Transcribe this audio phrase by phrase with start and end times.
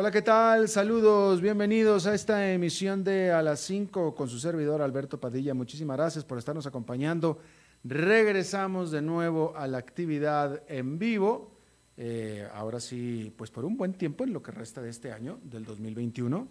[0.00, 0.68] Hola, ¿qué tal?
[0.68, 5.54] Saludos, bienvenidos a esta emisión de A las 5 con su servidor Alberto Padilla.
[5.54, 7.40] Muchísimas gracias por estarnos acompañando.
[7.82, 11.50] Regresamos de nuevo a la actividad en vivo.
[11.96, 15.40] Eh, ahora sí, pues por un buen tiempo en lo que resta de este año,
[15.42, 16.46] del 2021.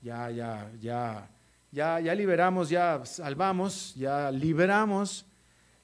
[0.00, 1.28] Ya, ya, ya,
[1.72, 5.26] ya, ya liberamos, ya salvamos, ya liberamos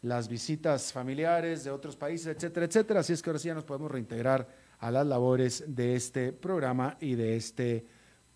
[0.03, 3.01] las visitas familiares de otros países, etcétera, etcétera.
[3.01, 6.97] Así es que ahora sí ya nos podemos reintegrar a las labores de este programa
[7.01, 7.87] y de este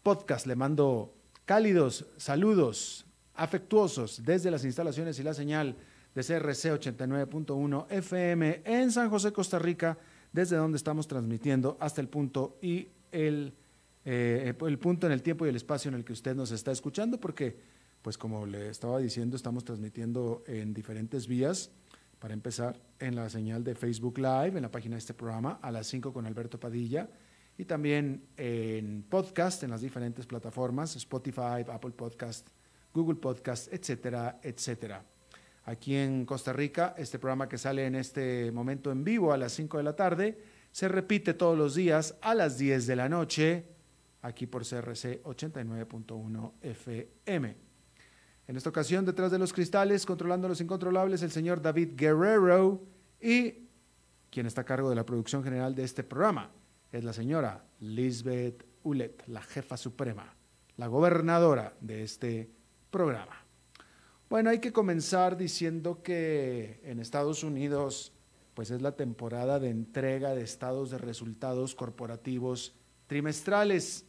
[0.03, 0.47] podcast.
[0.47, 5.77] Le mando cálidos saludos afectuosos desde las instalaciones y la señal
[6.15, 9.99] de CRC 89.1 FM en San José, Costa Rica,
[10.33, 13.55] desde donde estamos transmitiendo hasta el punto y el,
[14.05, 16.73] eh, el punto en el tiempo y el espacio en el que usted nos está
[16.73, 17.57] escuchando, porque,
[18.03, 21.71] pues como le estaba diciendo, estamos transmitiendo en diferentes vías
[22.19, 25.71] para empezar, en la señal de Facebook Live, en la página de este programa, a
[25.71, 27.09] las 5 con Alberto Padilla,
[27.59, 32.49] y también en podcast, en las diferentes plataformas, Spotify, Apple Podcast,
[32.95, 35.05] Google Podcast, etcétera, etcétera.
[35.65, 39.53] Aquí en Costa Rica, este programa que sale en este momento en vivo a las
[39.53, 40.39] 5 de la tarde,
[40.71, 43.65] se repite todos los días a las 10 de la noche,
[44.23, 47.72] aquí por CRC 89.1 FM.
[48.49, 52.83] En esta ocasión, detrás de los cristales, controlando los incontrolables, el señor David Guerrero
[53.21, 53.69] y
[54.31, 56.51] quien está a cargo de la producción general de este programa
[56.91, 60.35] es la señora Lisbeth Ulet, la jefa suprema,
[60.77, 62.51] la gobernadora de este
[62.91, 63.45] programa.
[64.29, 68.13] Bueno, hay que comenzar diciendo que en Estados Unidos
[68.55, 72.75] pues es la temporada de entrega de estados de resultados corporativos
[73.07, 74.05] trimestrales.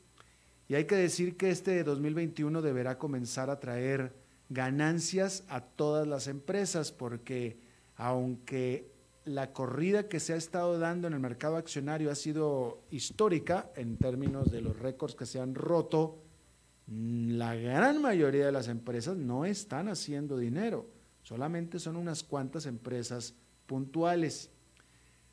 [0.67, 4.13] Y hay que decir que este 2021 deberá comenzar a traer
[4.53, 7.59] ganancias a todas las empresas, porque
[7.95, 8.91] aunque
[9.25, 13.97] la corrida que se ha estado dando en el mercado accionario ha sido histórica en
[13.97, 16.19] términos de los récords que se han roto,
[16.87, 20.89] la gran mayoría de las empresas no están haciendo dinero,
[21.21, 23.33] solamente son unas cuantas empresas
[23.65, 24.51] puntuales.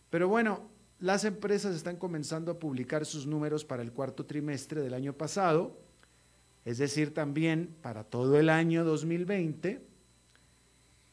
[0.09, 0.71] Pero bueno,
[1.01, 5.90] las empresas están comenzando a publicar sus números para el cuarto trimestre del año pasado
[6.65, 9.83] es decir, también para todo el año 2020.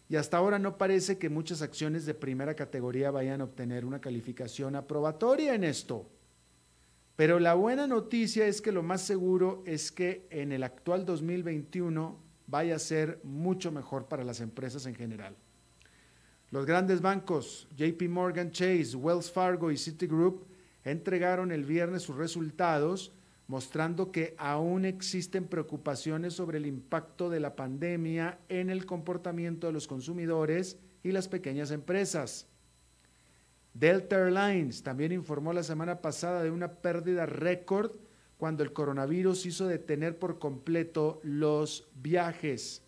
[0.10, 4.00] Y hasta ahora no parece que muchas acciones de primera categoría vayan a obtener una
[4.00, 6.10] calificación aprobatoria en esto.
[7.16, 12.18] Pero la buena noticia es que lo más seguro es que en el actual 2021
[12.46, 15.36] vaya a ser mucho mejor para las empresas en general.
[16.52, 20.46] Los grandes bancos, JP Morgan Chase, Wells Fargo y Citigroup,
[20.86, 23.12] entregaron el viernes sus resultados
[23.48, 29.74] mostrando que aún existen preocupaciones sobre el impacto de la pandemia en el comportamiento de
[29.74, 32.48] los consumidores y las pequeñas empresas.
[33.74, 37.92] Delta Airlines también informó la semana pasada de una pérdida récord
[38.38, 42.84] cuando el coronavirus hizo detener por completo los viajes.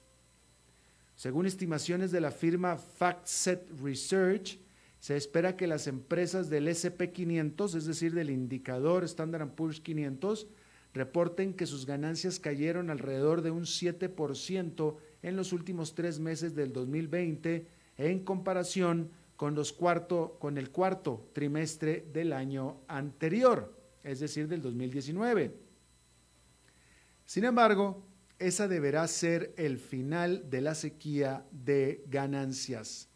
[1.16, 4.60] Según estimaciones de la firma FactSet Research,
[5.00, 10.48] se espera que las empresas del SP500, es decir, del indicador Standard Poor's 500,
[10.94, 16.74] reporten que sus ganancias cayeron alrededor de un 7% en los últimos tres meses del
[16.74, 17.68] 2020
[17.98, 23.74] en comparación con, los cuarto, con el cuarto trimestre del año anterior,
[24.04, 25.56] es decir, del 2019.
[27.26, 28.04] Sin embargo,
[28.38, 33.10] esa deberá ser el final de la sequía de ganancias.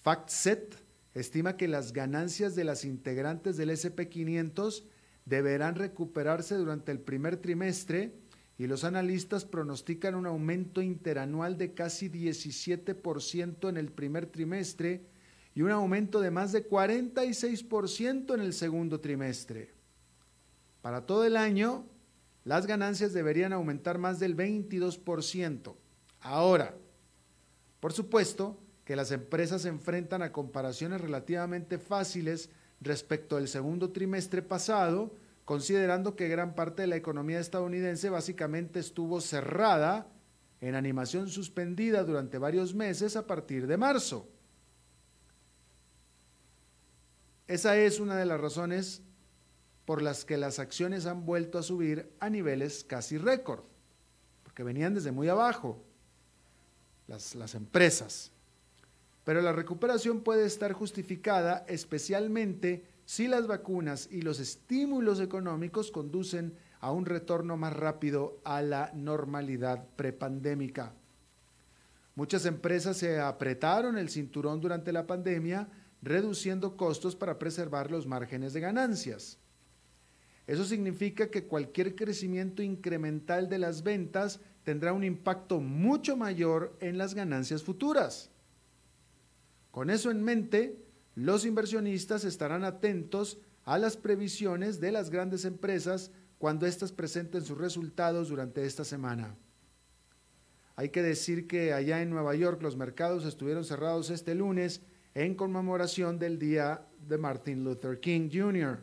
[0.00, 4.84] FactSet estima que las ganancias de las integrantes del SP500
[5.24, 8.14] deberán recuperarse durante el primer trimestre
[8.58, 15.06] y los analistas pronostican un aumento interanual de casi 17% en el primer trimestre
[15.54, 19.72] y un aumento de más de 46% en el segundo trimestre.
[20.82, 21.86] Para todo el año,
[22.44, 25.74] las ganancias deberían aumentar más del 22%.
[26.20, 26.74] Ahora,
[27.80, 32.48] por supuesto, que las empresas se enfrentan a comparaciones relativamente fáciles
[32.80, 35.14] respecto al segundo trimestre pasado,
[35.44, 40.06] considerando que gran parte de la economía estadounidense básicamente estuvo cerrada
[40.62, 44.26] en animación suspendida durante varios meses a partir de marzo.
[47.46, 49.02] Esa es una de las razones
[49.84, 53.64] por las que las acciones han vuelto a subir a niveles casi récord,
[54.44, 55.84] porque venían desde muy abajo.
[57.06, 58.32] las, las empresas.
[59.28, 66.54] Pero la recuperación puede estar justificada especialmente si las vacunas y los estímulos económicos conducen
[66.80, 70.94] a un retorno más rápido a la normalidad prepandémica.
[72.14, 75.68] Muchas empresas se apretaron el cinturón durante la pandemia,
[76.00, 79.36] reduciendo costos para preservar los márgenes de ganancias.
[80.46, 86.96] Eso significa que cualquier crecimiento incremental de las ventas tendrá un impacto mucho mayor en
[86.96, 88.30] las ganancias futuras.
[89.70, 90.84] Con eso en mente,
[91.14, 97.58] los inversionistas estarán atentos a las previsiones de las grandes empresas cuando éstas presenten sus
[97.58, 99.36] resultados durante esta semana.
[100.76, 104.80] Hay que decir que allá en Nueva York los mercados estuvieron cerrados este lunes
[105.14, 108.78] en conmemoración del Día de Martin Luther King Jr.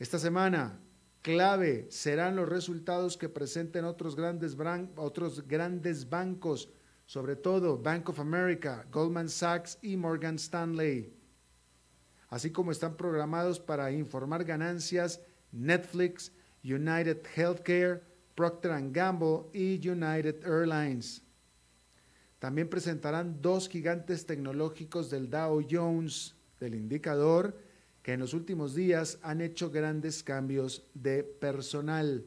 [0.00, 0.80] Esta semana,
[1.22, 4.56] clave serán los resultados que presenten otros grandes,
[4.96, 6.68] otros grandes bancos,
[7.06, 11.12] sobre todo Bank of America, Goldman Sachs y Morgan Stanley,
[12.28, 15.20] así como están programados para informar ganancias
[15.52, 16.32] Netflix,
[16.64, 18.02] United Healthcare,
[18.34, 21.22] Procter Gamble y United Airlines.
[22.38, 27.56] También presentarán dos gigantes tecnológicos del Dow Jones, del indicador,
[28.02, 32.24] que en los últimos días han hecho grandes cambios de personal.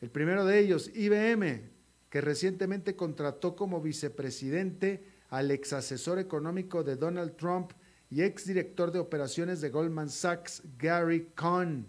[0.00, 1.70] El primero de ellos, IBM,
[2.16, 7.72] que recientemente contrató como vicepresidente al ex asesor económico de Donald Trump
[8.08, 11.86] y exdirector de operaciones de Goldman Sachs, Gary Cohn.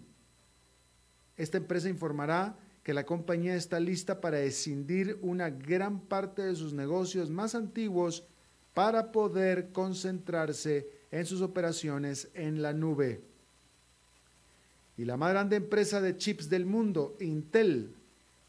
[1.34, 6.74] Esta empresa informará que la compañía está lista para escindir una gran parte de sus
[6.74, 8.26] negocios más antiguos
[8.74, 13.22] para poder concentrarse en sus operaciones en la nube.
[14.98, 17.94] Y la más grande empresa de chips del mundo, Intel,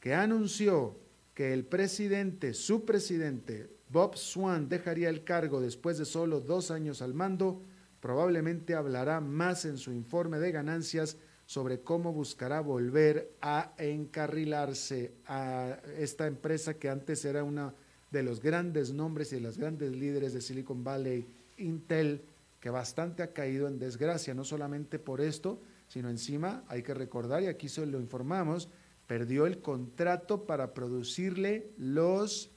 [0.01, 0.98] que anunció
[1.39, 7.01] que el presidente, su presidente, Bob Swan, dejaría el cargo después de solo dos años
[7.01, 7.61] al mando,
[8.01, 11.15] probablemente hablará más en su informe de ganancias
[11.45, 17.73] sobre cómo buscará volver a encarrilarse a esta empresa que antes era una
[18.11, 21.25] de los grandes nombres y de los grandes líderes de Silicon Valley,
[21.55, 22.21] Intel,
[22.59, 27.43] que bastante ha caído en desgracia, no solamente por esto, sino encima hay que recordar,
[27.43, 28.67] y aquí se lo informamos,
[29.09, 32.51] perdió el contrato para producirle los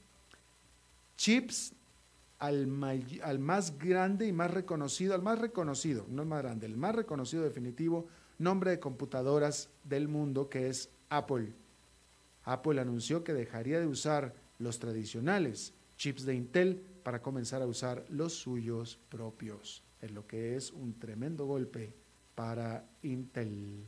[1.17, 1.73] chips
[2.37, 6.93] al, más grande y más reconocido, al más reconocido, no el más grande, el más
[6.93, 8.05] reconocido definitivo
[8.37, 11.55] nombre de computadoras del mundo que es Apple.
[12.43, 18.05] Apple anunció que dejaría de usar los tradicionales chips de Intel para comenzar a usar
[18.09, 21.95] los suyos propios, en lo que es un tremendo golpe
[22.35, 23.87] para Intel.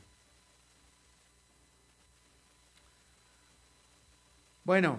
[4.65, 4.97] Bueno,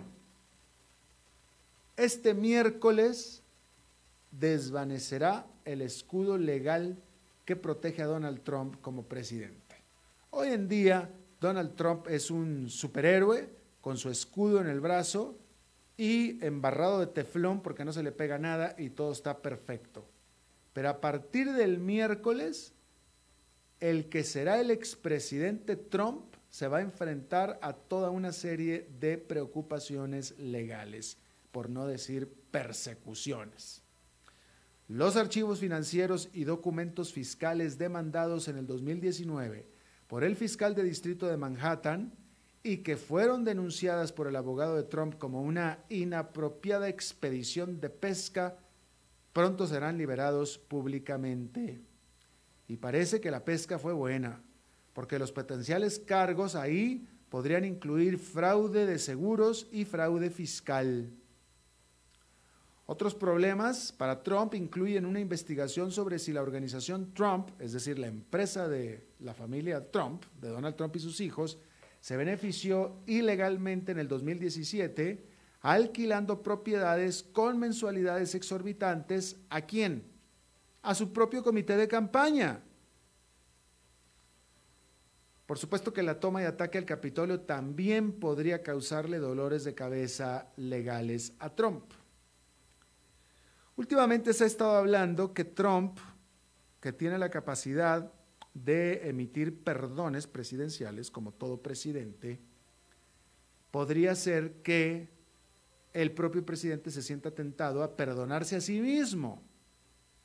[1.97, 3.43] este miércoles
[4.31, 7.03] desvanecerá el escudo legal
[7.45, 9.83] que protege a Donald Trump como presidente.
[10.31, 11.11] Hoy en día,
[11.41, 15.37] Donald Trump es un superhéroe con su escudo en el brazo
[15.97, 20.07] y embarrado de teflón porque no se le pega nada y todo está perfecto.
[20.75, 22.73] Pero a partir del miércoles,
[23.81, 29.19] el que será el expresidente Trump se va a enfrentar a toda una serie de
[29.19, 31.19] preocupaciones legales,
[31.53, 33.83] por no decir persecuciones.
[34.89, 39.67] Los archivos financieros y documentos fiscales demandados en el 2019
[40.07, 42.15] por el fiscal de distrito de Manhattan
[42.63, 48.57] y que fueron denunciadas por el abogado de Trump como una inapropiada expedición de pesca,
[49.35, 51.83] pronto serán liberados públicamente.
[52.67, 54.41] Y parece que la pesca fue buena,
[54.97, 61.13] porque los potenciales cargos ahí podrían incluir fraude de seguros y fraude fiscal.
[62.87, 68.07] Otros problemas para Trump incluyen una investigación sobre si la organización Trump, es decir, la
[68.07, 71.59] empresa de la familia Trump, de Donald Trump y sus hijos,
[72.01, 75.29] se benefició ilegalmente en el 2017
[75.61, 80.05] alquilando propiedades con mensualidades exorbitantes a quién?
[80.81, 82.63] A su propio comité de campaña.
[85.47, 90.49] Por supuesto que la toma y ataque al Capitolio también podría causarle dolores de cabeza
[90.57, 91.85] legales a Trump.
[93.77, 95.99] Últimamente se ha estado hablando que Trump,
[96.81, 98.13] que tiene la capacidad
[98.55, 102.41] de emitir perdones presidenciales, como todo presidente,
[103.71, 105.11] podría ser que
[105.93, 109.43] el propio presidente se sienta tentado a perdonarse a sí mismo,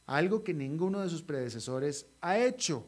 [0.05, 2.87] algo que ninguno de sus predecesores ha hecho.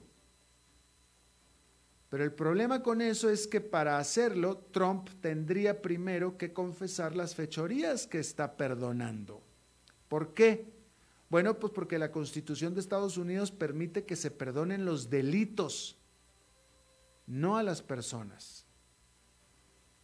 [2.14, 7.34] Pero el problema con eso es que para hacerlo, Trump tendría primero que confesar las
[7.34, 9.42] fechorías que está perdonando.
[10.10, 10.72] ¿Por qué?
[11.32, 15.98] Bueno, pues porque la Constitución de Estados Unidos permite que se perdonen los delitos,
[17.26, 18.68] no a las personas.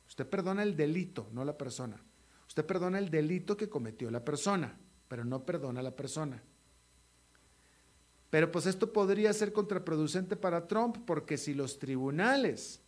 [0.08, 2.04] Usted perdona el delito, no la persona.
[2.48, 4.75] Usted perdona el delito que cometió la persona,
[5.08, 6.42] pero no perdona a la persona.
[8.29, 12.81] Pero pues esto podría ser contraproducente para Trump porque si los tribunales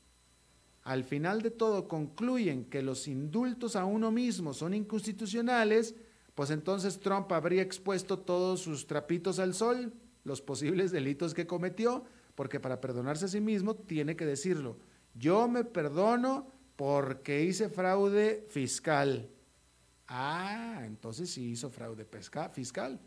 [0.84, 5.96] al final de todo concluyen que los indultos a uno mismo son inconstitucionales,
[6.34, 9.94] pues entonces Trump habría expuesto todos sus trapitos al sol,
[10.24, 12.04] los posibles delitos que cometió,
[12.36, 14.78] porque para perdonarse a sí mismo tiene que decirlo.
[15.14, 19.30] Yo me perdono porque hice fraude fiscal.
[20.08, 22.08] Ah, entonces sí hizo fraude
[22.54, 23.00] fiscal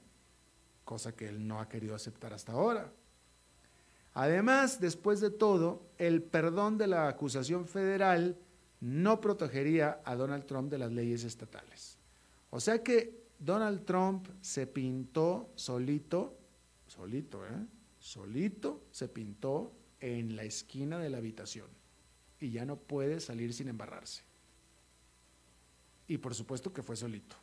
[0.85, 2.93] cosa que él no ha querido aceptar hasta ahora.
[4.13, 8.39] Además, después de todo, el perdón de la acusación federal
[8.81, 11.99] no protegería a Donald Trump de las leyes estatales.
[12.51, 16.39] O sea que Donald Trump se pintó solito,
[16.87, 17.67] solito, ¿eh?
[17.99, 21.67] Solito se pintó en la esquina de la habitación
[22.39, 24.23] y ya no puede salir sin embarrarse.
[26.07, 27.37] Y por supuesto que fue solito.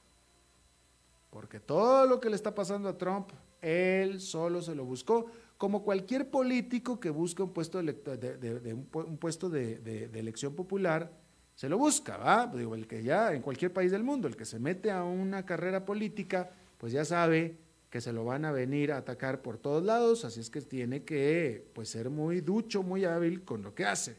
[1.31, 5.25] Porque todo lo que le está pasando a Trump, él solo se lo buscó,
[5.57, 11.09] como cualquier político que busca un puesto de, un, puesto de, elección popular,
[11.55, 12.47] se lo busca, ¿va?
[12.47, 15.45] Digo, el que ya en cualquier país del mundo, el que se mete a una
[15.45, 17.57] carrera política, pues ya sabe
[17.89, 21.03] que se lo van a venir a atacar por todos lados, así es que tiene
[21.03, 24.17] que pues, ser muy ducho, muy hábil con lo que hace.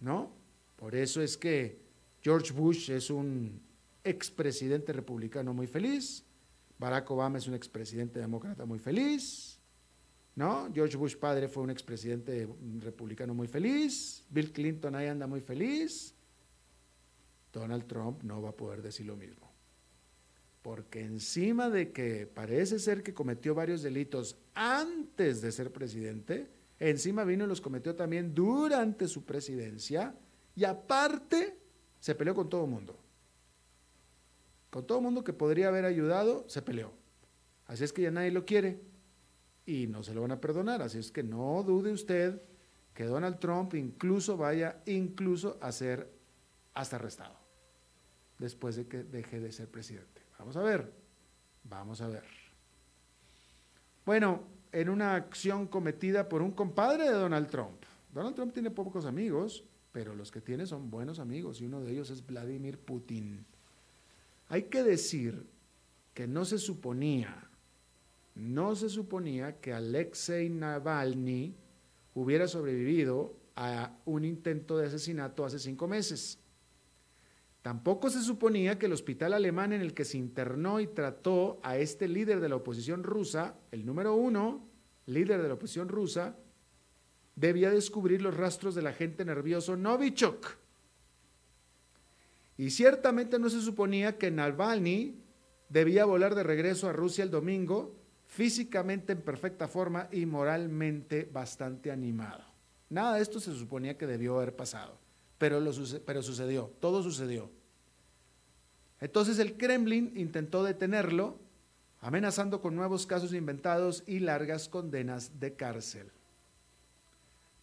[0.00, 0.30] ¿No?
[0.76, 1.78] Por eso es que
[2.20, 3.65] George Bush es un
[4.08, 6.24] expresidente republicano muy feliz,
[6.78, 9.58] Barack Obama es un expresidente demócrata muy feliz,
[10.34, 10.70] ¿no?
[10.72, 12.48] George Bush padre fue un expresidente
[12.80, 16.14] republicano muy feliz, Bill Clinton ahí anda muy feliz,
[17.52, 19.50] Donald Trump no va a poder decir lo mismo.
[20.60, 27.24] Porque encima de que parece ser que cometió varios delitos antes de ser presidente, encima
[27.24, 30.14] vino y los cometió también durante su presidencia
[30.54, 31.56] y aparte
[32.00, 33.05] se peleó con todo el mundo.
[34.82, 36.92] Todo el mundo que podría haber ayudado, se peleó.
[37.66, 38.80] Así es que ya nadie lo quiere
[39.64, 40.82] y no se lo van a perdonar.
[40.82, 42.40] Así es que no dude usted
[42.94, 46.10] que Donald Trump incluso vaya incluso a ser
[46.74, 47.36] hasta arrestado
[48.38, 50.22] después de que deje de ser presidente.
[50.38, 50.92] Vamos a ver,
[51.64, 52.24] vamos a ver.
[54.04, 57.82] Bueno, en una acción cometida por un compadre de Donald Trump.
[58.12, 61.92] Donald Trump tiene pocos amigos, pero los que tiene son buenos amigos y uno de
[61.92, 63.44] ellos es Vladimir Putin.
[64.48, 65.46] Hay que decir
[66.14, 67.50] que no se suponía,
[68.34, 71.54] no se suponía que Alexei Navalny
[72.14, 76.38] hubiera sobrevivido a un intento de asesinato hace cinco meses.
[77.62, 81.78] Tampoco se suponía que el hospital alemán en el que se internó y trató a
[81.78, 84.68] este líder de la oposición rusa, el número uno,
[85.06, 86.36] líder de la oposición rusa,
[87.34, 90.65] debía descubrir los rastros del agente nervioso Novichok
[92.58, 95.14] y ciertamente no se suponía que Navalny
[95.68, 97.94] debía volar de regreso a Rusia el domingo,
[98.26, 102.44] físicamente en perfecta forma y moralmente bastante animado.
[102.88, 104.98] Nada de esto se suponía que debió haber pasado,
[105.38, 105.62] pero,
[106.04, 107.50] pero sucedió, todo sucedió.
[109.00, 111.38] Entonces el Kremlin intentó detenerlo,
[112.00, 116.10] amenazando con nuevos casos inventados y largas condenas de cárcel.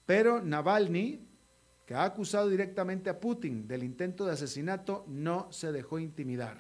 [0.06, 1.26] Pero Navalny
[1.86, 6.58] que ha acusado directamente a Putin del intento de asesinato, no se dejó intimidar.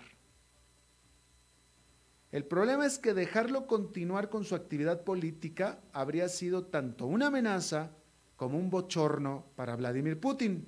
[2.32, 7.92] El problema es que dejarlo continuar con su actividad política habría sido tanto una amenaza
[8.36, 10.68] como un bochorno para Vladimir Putin.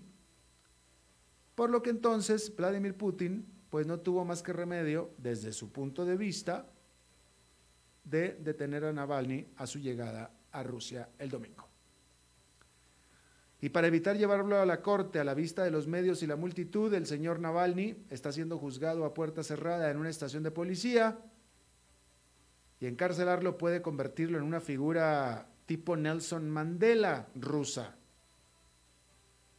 [1.56, 6.06] Por lo que entonces Vladimir Putin pues no tuvo más que remedio desde su punto
[6.06, 6.70] de vista
[8.04, 11.75] de detener a Navalny a su llegada a Rusia el domingo.
[13.66, 16.36] Y para evitar llevarlo a la corte a la vista de los medios y la
[16.36, 21.18] multitud, el señor Navalny está siendo juzgado a puerta cerrada en una estación de policía
[22.80, 27.96] y encarcelarlo puede convertirlo en una figura tipo Nelson Mandela rusa,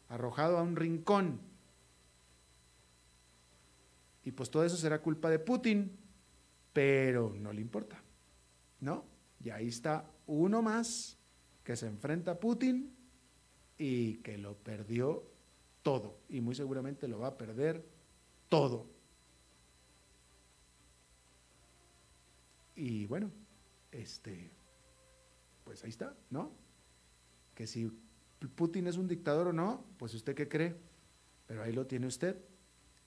[0.08, 1.40] arrojado a un rincón.
[4.22, 5.98] Y pues todo eso será culpa de Putin,
[6.72, 8.00] pero no le importa,
[8.82, 9.04] ¿no?
[9.42, 11.18] Y ahí está uno más
[11.64, 12.95] que se enfrenta a Putin
[13.78, 15.24] y que lo perdió
[15.82, 17.84] todo y muy seguramente lo va a perder
[18.48, 18.86] todo.
[22.74, 23.30] Y bueno,
[23.90, 24.50] este,
[25.64, 26.66] pues ahí está, ¿no?
[27.56, 27.90] que si
[28.54, 30.76] Putin es un dictador o no, pues usted qué cree,
[31.46, 32.36] pero ahí lo tiene usted.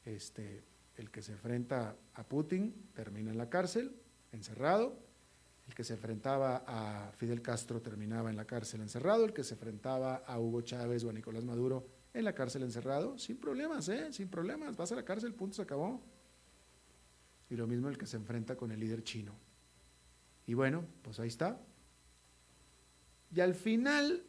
[0.04, 0.64] Este,
[0.98, 3.96] el que se enfrenta a Putin termina en la cárcel,
[4.32, 4.98] encerrado.
[5.70, 9.24] El que se enfrentaba a Fidel Castro terminaba en la cárcel encerrado.
[9.24, 13.20] El que se enfrentaba a Hugo Chávez o a Nicolás Maduro en la cárcel encerrado,
[13.20, 14.12] sin problemas, ¿eh?
[14.12, 14.76] Sin problemas.
[14.76, 16.02] Vas a la cárcel, punto, se acabó.
[17.52, 19.32] Y lo mismo el que se enfrenta con el líder chino.
[20.48, 21.62] Y bueno, pues ahí está.
[23.32, 24.24] Y al final,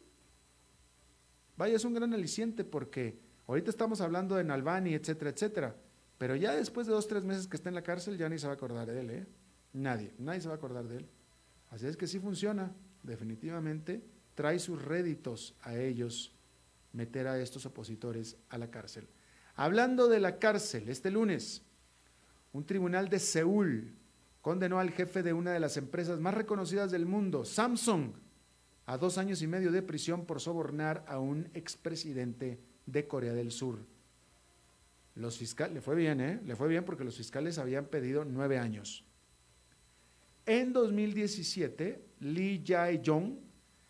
[1.57, 5.75] vaya, es un gran aliciente porque ahorita estamos hablando de Nalbani, etcétera, etcétera.
[6.19, 8.45] Pero ya después de dos, tres meses que está en la cárcel, ya ni se
[8.45, 9.27] va a acordar de él, ¿eh?
[9.73, 11.09] Nadie, nadie se va a acordar de él.
[11.71, 14.03] Así es que sí funciona, definitivamente
[14.35, 16.35] trae sus réditos a ellos
[16.93, 19.07] meter a estos opositores a la cárcel.
[19.55, 21.63] Hablando de la cárcel, este lunes,
[22.53, 23.95] un tribunal de Seúl
[24.41, 28.11] condenó al jefe de una de las empresas más reconocidas del mundo, Samsung,
[28.85, 33.51] a dos años y medio de prisión por sobornar a un expresidente de Corea del
[33.51, 33.79] Sur.
[35.15, 36.41] Los fiscales, le fue bien, ¿eh?
[36.43, 39.05] Le fue bien porque los fiscales habían pedido nueve años.
[40.51, 43.39] En 2017, Lee Jae-jong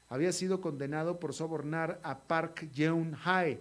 [0.10, 3.60] había sido condenado por sobornar a Park Geun-hye,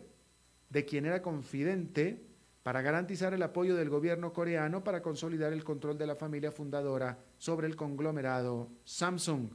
[0.68, 2.22] de quien era confidente,
[2.62, 7.18] para garantizar el apoyo del gobierno coreano para consolidar el control de la familia fundadora
[7.38, 9.48] sobre el conglomerado Samsung.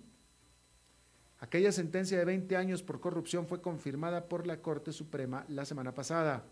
[1.38, 5.94] Aquella sentencia de 20 años por corrupción fue confirmada por la Corte Suprema la semana
[5.94, 6.46] pasada.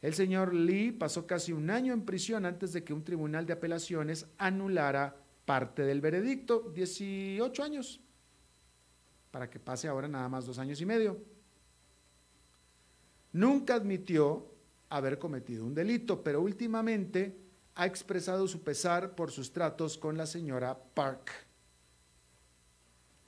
[0.00, 3.52] El señor Lee pasó casi un año en prisión antes de que un tribunal de
[3.52, 8.00] apelaciones anulara parte del veredicto, 18 años,
[9.30, 11.18] para que pase ahora nada más dos años y medio.
[13.32, 14.52] Nunca admitió
[14.90, 17.38] haber cometido un delito, pero últimamente
[17.74, 21.30] ha expresado su pesar por sus tratos con la señora Park.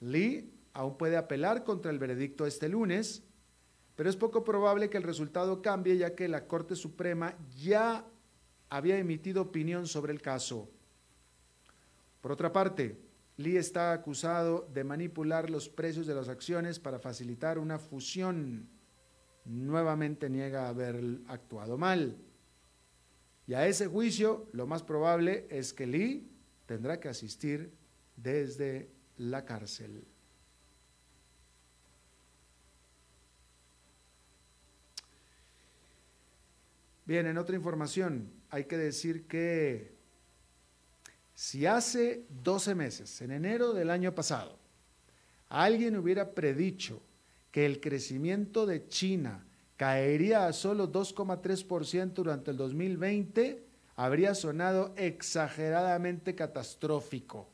[0.01, 3.23] Lee aún puede apelar contra el veredicto este lunes,
[3.95, 8.05] pero es poco probable que el resultado cambie ya que la Corte Suprema ya
[8.69, 10.69] había emitido opinión sobre el caso.
[12.21, 12.97] Por otra parte,
[13.37, 18.67] Lee está acusado de manipular los precios de las acciones para facilitar una fusión.
[19.45, 22.17] Nuevamente niega haber actuado mal.
[23.47, 26.29] Y a ese juicio lo más probable es que Lee
[26.65, 27.71] tendrá que asistir
[28.17, 30.05] desde la cárcel.
[37.05, 39.98] Bien, en otra información, hay que decir que
[41.39, 44.57] si hace 12 meses, en enero del año pasado,
[45.47, 47.01] alguien hubiera predicho
[47.49, 49.45] que el crecimiento de China
[49.77, 57.47] caería a solo 2,3% durante el 2020, habría sonado exageradamente catastrófico.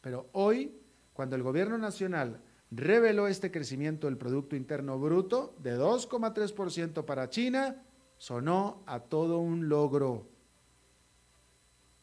[0.00, 0.74] Pero hoy,
[1.12, 2.40] cuando el gobierno nacional
[2.72, 7.84] reveló este crecimiento del Producto Interno Bruto de 2,3% para China,
[8.18, 10.29] sonó a todo un logro.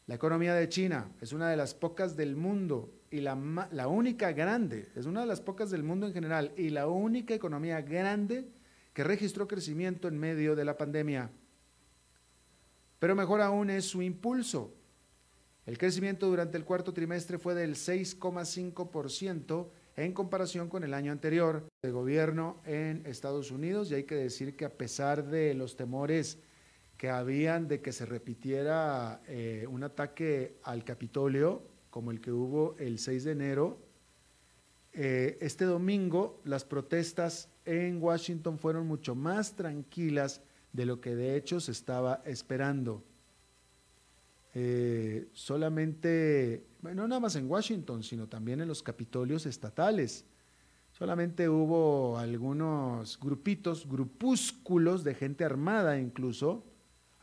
[0.07, 4.31] La economía de China es una de las pocas del mundo y la, la, única
[4.31, 8.47] grande, es una de las pocas del mundo en general y la única economía grande
[8.93, 11.29] que registró crecimiento en medio de la pandemia.
[12.99, 14.73] Pero mejor aún es su impulso.
[15.65, 19.67] El crecimiento durante el cuarto trimestre fue del 6,5%
[19.97, 24.55] en comparación con el año anterior de gobierno en Estados Unidos y hay que decir
[24.55, 26.39] que a pesar de los temores
[26.97, 32.75] que habían de que se repitiera eh, un ataque al Capitolio como el que hubo
[32.77, 33.79] el 6 de enero,
[34.93, 40.41] eh, este domingo las protestas en Washington fueron mucho más tranquilas
[40.73, 43.03] de lo que de hecho se estaba esperando.
[44.53, 50.25] Eh, solamente, no nada más en Washington, sino también en los capitolios estatales.
[50.91, 56.63] Solamente hubo algunos grupitos, grupúsculos de gente armada incluso.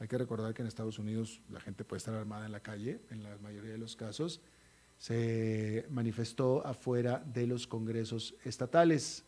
[0.04, 3.00] Hay que recordar que en Estados Unidos la gente puede estar armada en la calle,
[3.08, 4.42] en la mayoría de los casos.
[4.98, 9.24] Se manifestó afuera de los congresos estatales.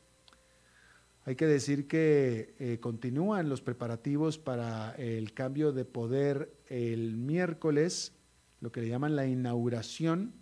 [1.25, 8.12] Hay que decir que eh, continúan los preparativos para el cambio de poder el miércoles,
[8.61, 10.35] lo que le llaman la inauguración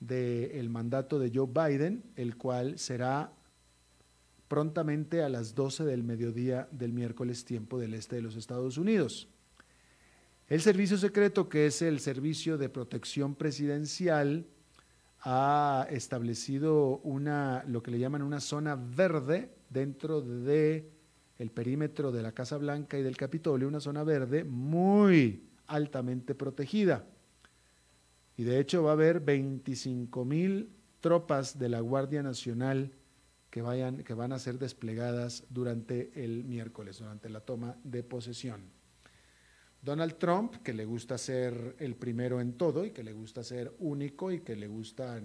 [0.00, 3.34] del mandato de Joe Biden, el cual será
[4.48, 9.28] prontamente a las 12 del mediodía del miércoles tiempo del este de los Estados Unidos.
[10.54, 14.46] El servicio secreto, que es el servicio de protección presidencial,
[15.22, 20.92] ha establecido una, lo que le llaman una zona verde dentro de
[21.38, 27.04] el perímetro de la Casa Blanca y del Capitolio, una zona verde muy altamente protegida.
[28.36, 32.92] Y de hecho va a haber 25 mil tropas de la Guardia Nacional
[33.50, 38.83] que, vayan, que van a ser desplegadas durante el miércoles, durante la toma de posesión.
[39.84, 43.74] Donald Trump, que le gusta ser el primero en todo y que le gusta ser
[43.80, 45.20] único y que le gusta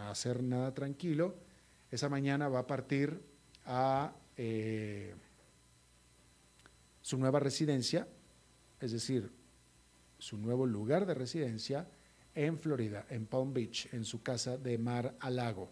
[0.00, 1.34] hacer nada tranquilo,
[1.90, 3.18] esa mañana va a partir
[3.64, 5.14] a eh,
[7.00, 8.06] su nueva residencia,
[8.80, 9.30] es decir,
[10.18, 11.88] su nuevo lugar de residencia
[12.34, 15.70] en Florida, en Palm Beach, en su casa de Mar a Lago,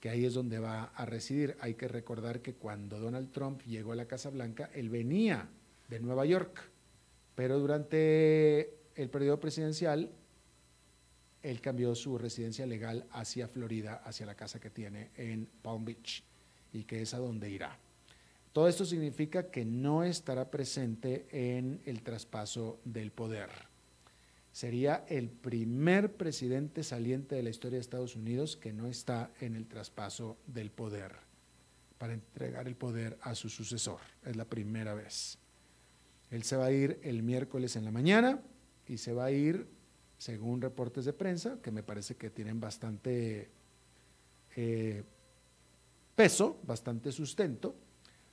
[0.00, 1.56] que ahí es donde va a residir.
[1.60, 5.48] Hay que recordar que cuando Donald Trump llegó a la Casa Blanca, él venía
[5.88, 6.72] de Nueva York,
[7.36, 10.10] pero durante el periodo presidencial,
[11.42, 16.24] él cambió su residencia legal hacia Florida, hacia la casa que tiene en Palm Beach,
[16.72, 17.78] y que es a donde irá.
[18.52, 23.50] Todo esto significa que no estará presente en el traspaso del poder
[24.56, 29.54] sería el primer presidente saliente de la historia de Estados Unidos que no está en
[29.54, 31.12] el traspaso del poder
[31.98, 34.00] para entregar el poder a su sucesor.
[34.24, 35.38] Es la primera vez.
[36.30, 38.42] Él se va a ir el miércoles en la mañana
[38.86, 39.66] y se va a ir,
[40.18, 43.50] según reportes de prensa, que me parece que tienen bastante
[44.56, 45.04] eh,
[46.14, 47.74] peso, bastante sustento,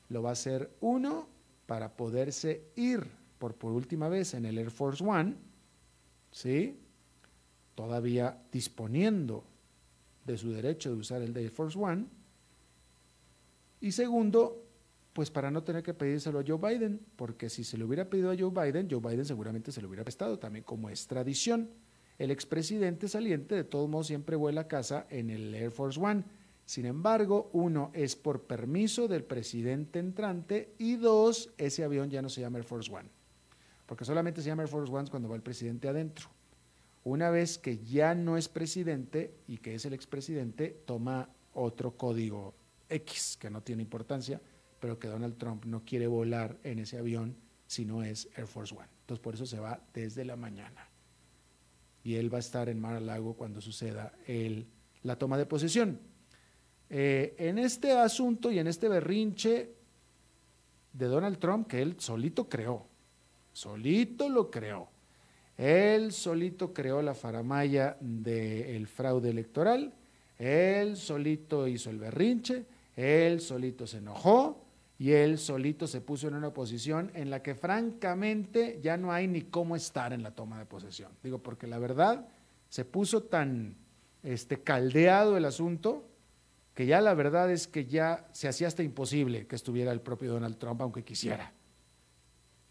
[0.10, 1.28] lo va a hacer uno
[1.66, 3.06] para poderse ir
[3.40, 5.36] por, por última vez en el Air Force One
[6.34, 6.80] ¿sí?
[7.76, 9.46] Todavía disponiendo
[10.26, 12.06] de su derecho de usar el Air Force One.
[13.80, 14.63] Y segundo,
[15.14, 18.32] pues para no tener que pedírselo a Joe Biden, porque si se lo hubiera pedido
[18.32, 21.70] a Joe Biden, Joe Biden seguramente se lo hubiera prestado, también como es tradición.
[22.18, 26.24] El expresidente saliente de todos modos siempre vuela a casa en el Air Force One.
[26.66, 32.30] Sin embargo, uno es por permiso del presidente entrante y dos, ese avión ya no
[32.30, 33.10] se llama Air Force One
[33.86, 36.28] porque solamente se llama Air Force One cuando va el presidente adentro.
[37.04, 42.56] Una vez que ya no es presidente y que es el expresidente, toma otro código
[42.90, 44.42] X, que no tiene importancia,
[44.84, 48.76] pero que Donald Trump no quiere volar en ese avión si no es Air Force
[48.76, 48.90] One.
[49.00, 50.90] Entonces por eso se va desde la mañana.
[52.04, 54.12] Y él va a estar en Mar a Lago cuando suceda
[55.04, 56.02] la toma de posesión.
[56.90, 59.74] Eh, en este asunto y en este berrinche
[60.92, 62.86] de Donald Trump que él solito creó,
[63.54, 64.90] solito lo creó.
[65.56, 69.94] Él solito creó la faramaya del fraude electoral,
[70.38, 72.66] él solito hizo el berrinche,
[72.98, 74.63] él solito se enojó
[74.98, 79.28] y él solito se puso en una posición en la que francamente ya no hay
[79.28, 81.12] ni cómo estar en la toma de posesión.
[81.24, 82.28] Digo, porque la verdad
[82.70, 83.76] se puso tan
[84.22, 86.10] este, caldeado el asunto
[86.74, 90.32] que ya la verdad es que ya se hacía hasta imposible que estuviera el propio
[90.32, 91.54] Donald Trump aunque quisiera.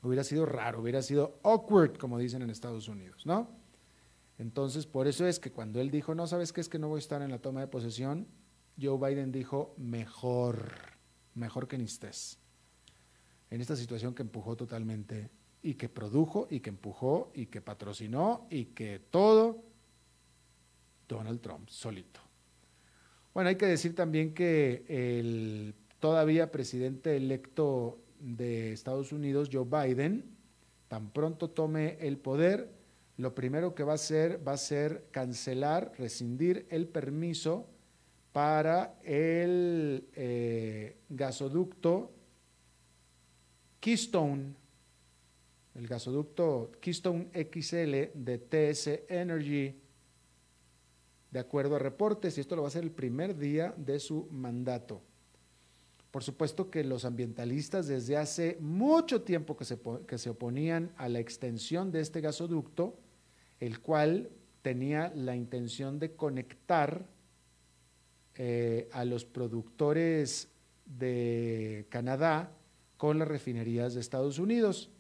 [0.03, 3.49] Hubiera sido raro, hubiera sido awkward, como dicen en Estados Unidos, ¿no?
[4.39, 6.61] Entonces, por eso es que cuando él dijo, no, ¿sabes qué?
[6.61, 8.27] Es que no voy a estar en la toma de posesión,
[8.81, 10.73] Joe Biden dijo, mejor,
[11.35, 12.39] mejor que ni estés.
[13.51, 15.31] En esta situación que empujó totalmente
[15.63, 19.63] y que produjo y que empujó y que patrocinó y que todo
[21.09, 22.21] Donald Trump solito.
[23.35, 30.25] Bueno, hay que decir también que el todavía presidente electo de Estados Unidos, Joe Biden,
[30.89, 32.71] tan pronto tome el poder,
[33.17, 37.67] lo primero que va a hacer va a ser cancelar, rescindir el permiso
[38.33, 42.13] para el eh, gasoducto
[43.79, 44.55] Keystone,
[45.75, 49.75] el gasoducto Keystone XL de TS Energy,
[51.31, 54.29] de acuerdo a reportes, y esto lo va a ser el primer día de su
[54.31, 55.03] mandato.
[56.11, 61.09] Por supuesto que los ambientalistas desde hace mucho tiempo que se, que se oponían a
[61.09, 62.99] la extensión de este gasoducto,
[63.61, 67.07] el cual tenía la intención de conectar
[68.37, 70.49] eh, a los productores
[70.85, 72.53] de Canadá
[72.97, 74.91] con las refinerías de Estados Unidos.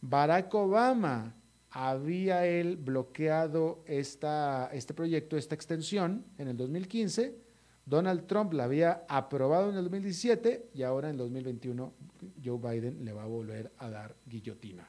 [0.00, 1.34] Barack Obama
[1.70, 7.48] había él bloqueado esta, este proyecto, esta extensión en el 2015
[7.88, 11.94] Donald Trump la había aprobado en el 2017 y ahora en el 2021
[12.44, 14.86] Joe Biden le va a volver a dar guillotina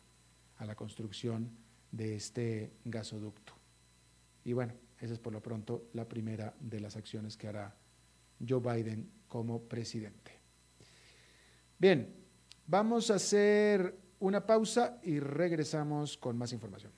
[0.57, 1.49] a la construcción
[1.91, 3.53] de este gasoducto.
[4.43, 7.75] Y bueno, esa es por lo pronto la primera de las acciones que hará
[8.47, 10.39] Joe Biden como presidente.
[11.77, 12.15] Bien,
[12.67, 16.91] vamos a hacer una pausa y regresamos con más información.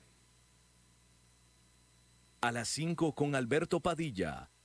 [2.40, 4.51] A las 5 con Alberto Padilla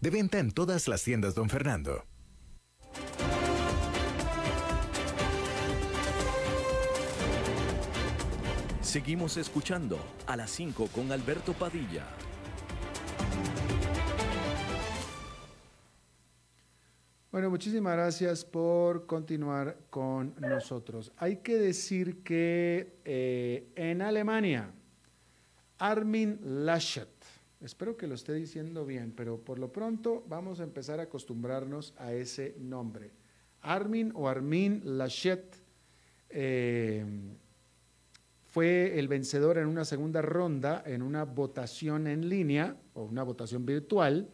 [0.00, 2.04] De venta en todas las tiendas, don Fernando.
[8.80, 12.04] Seguimos escuchando a las 5 con Alberto Padilla.
[17.30, 21.12] Bueno, muchísimas gracias por continuar con nosotros.
[21.16, 24.72] Hay que decir que eh, en Alemania,
[25.78, 27.19] Armin Laschet,
[27.60, 31.92] Espero que lo esté diciendo bien, pero por lo pronto vamos a empezar a acostumbrarnos
[31.98, 33.10] a ese nombre.
[33.60, 35.56] Armin o Armin Laschet
[36.30, 37.04] eh,
[38.46, 43.66] fue el vencedor en una segunda ronda en una votación en línea o una votación
[43.66, 44.30] virtual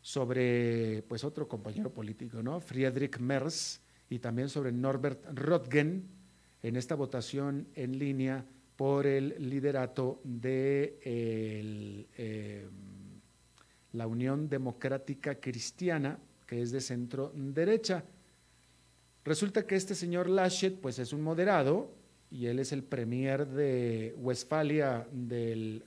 [0.00, 2.60] sobre pues otro compañero político, ¿no?
[2.60, 6.08] Friedrich Merz y también sobre Norbert Röttgen
[6.62, 8.44] en esta votación en línea
[8.80, 12.66] por el liderato de eh,
[13.92, 18.04] la Unión Democrática Cristiana, que es de centro derecha.
[19.22, 21.92] Resulta que este señor Laschet, pues es un moderado
[22.30, 25.84] y él es el premier de Westfalia del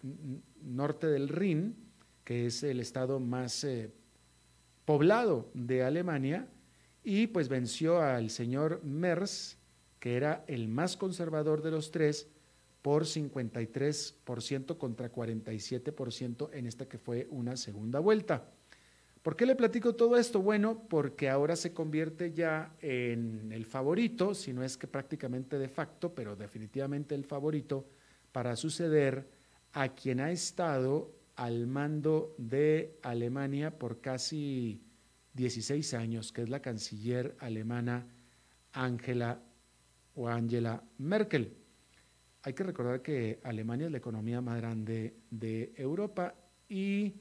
[0.62, 1.76] norte del Rin,
[2.24, 3.90] que es el estado más eh,
[4.86, 6.48] poblado de Alemania,
[7.04, 9.58] y pues venció al señor Merz,
[10.00, 12.30] que era el más conservador de los tres,
[12.84, 18.52] por 53% contra 47% en esta que fue una segunda vuelta.
[19.22, 20.42] ¿Por qué le platico todo esto?
[20.42, 25.70] Bueno, porque ahora se convierte ya en el favorito, si no es que prácticamente de
[25.70, 27.88] facto, pero definitivamente el favorito
[28.34, 29.30] para suceder
[29.72, 34.82] a quien ha estado al mando de Alemania por casi
[35.36, 38.06] 16 años, que es la canciller alemana
[38.74, 39.42] Angela
[40.16, 41.63] o Angela Merkel.
[42.44, 46.36] Hay que recordar que Alemania es la economía más grande de Europa
[46.68, 47.16] y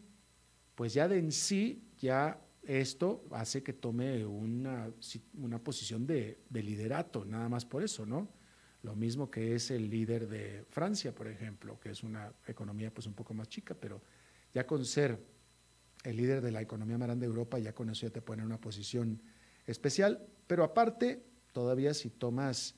[0.74, 4.90] pues ya de en sí, ya esto hace que tome una,
[5.34, 8.28] una posición de, de, liderato, nada más por eso, ¿no?
[8.82, 13.06] Lo mismo que es el líder de Francia, por ejemplo, que es una economía pues
[13.06, 14.02] un poco más chica, pero
[14.52, 15.24] ya con ser
[16.02, 18.42] el líder de la economía más grande de Europa, ya con eso ya te pone
[18.42, 19.22] en una posición
[19.66, 22.74] especial, pero aparte, todavía si tomas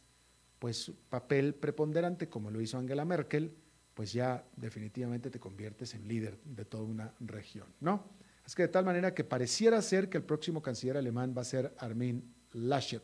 [0.64, 3.54] pues papel preponderante como lo hizo Angela Merkel,
[3.92, 8.08] pues ya definitivamente te conviertes en líder de toda una región, ¿no?
[8.46, 11.44] Es que de tal manera que pareciera ser que el próximo canciller alemán va a
[11.44, 13.02] ser Armin Laschet.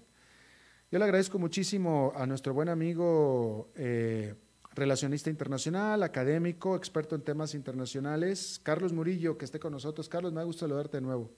[0.90, 4.36] Yo le agradezco muchísimo a nuestro buen amigo eh,
[4.74, 10.08] relacionista internacional, académico, experto en temas internacionales, Carlos Murillo, que esté con nosotros.
[10.08, 11.30] Carlos, me ha gustado saludarte de nuevo.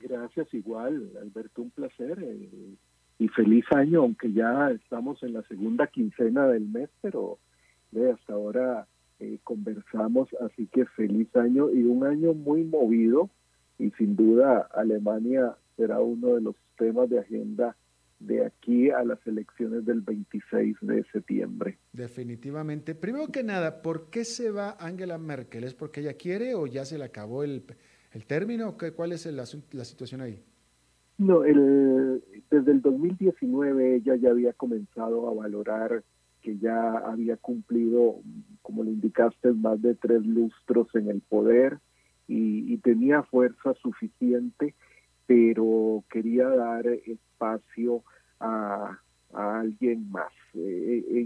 [0.00, 2.18] Gracias, igual, Alberto, un placer.
[2.18, 2.78] Eh,
[3.22, 7.38] y feliz año, aunque ya estamos en la segunda quincena del mes, pero
[8.12, 8.88] hasta ahora
[9.20, 13.30] eh, conversamos, así que feliz año y un año muy movido
[13.78, 17.76] y sin duda Alemania será uno de los temas de agenda
[18.18, 21.78] de aquí a las elecciones del 26 de septiembre.
[21.92, 22.96] Definitivamente.
[22.96, 25.62] Primero que nada, ¿por qué se va Angela Merkel?
[25.62, 27.62] ¿Es porque ella quiere o ya se le acabó el,
[28.10, 28.76] el término?
[28.96, 30.42] ¿Cuál es el, la situación ahí?
[31.22, 36.02] No, el, desde el 2019 ella ya había comenzado a valorar
[36.40, 38.16] que ya había cumplido,
[38.60, 41.78] como le indicaste, más de tres lustros en el poder
[42.26, 44.74] y, tenía fuerza suficiente,
[45.26, 48.02] pero quería dar espacio
[48.40, 48.98] a,
[49.32, 50.32] alguien más.
[50.54, 51.24] Eh,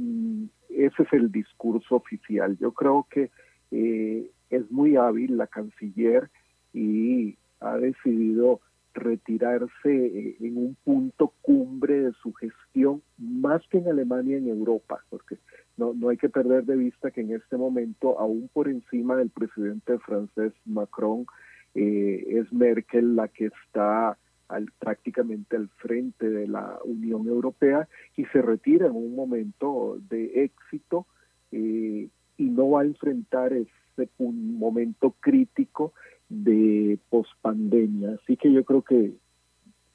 [0.69, 2.59] ese es el discurso oficial.
[2.59, 3.31] Yo creo que
[3.71, 6.29] eh, es muy hábil la canciller
[6.75, 8.61] y ha decidido
[8.97, 15.05] retirarse eh, en un punto cumbre de su gestión, más que en Alemania en Europa,
[15.09, 15.39] porque
[15.77, 19.31] no, no hay que perder de vista que en este momento, aún por encima del
[19.31, 21.27] presidente francés Macron,
[21.75, 24.17] eh, es Merkel la que está
[24.49, 30.45] al, prácticamente al frente de la Unión Europea y se retira en un momento de
[30.45, 31.07] éxito
[31.53, 33.71] eh, y no va a enfrentar ese
[34.19, 35.95] un momento crítico
[36.29, 38.19] de pospandemia.
[38.23, 39.15] Así que yo creo que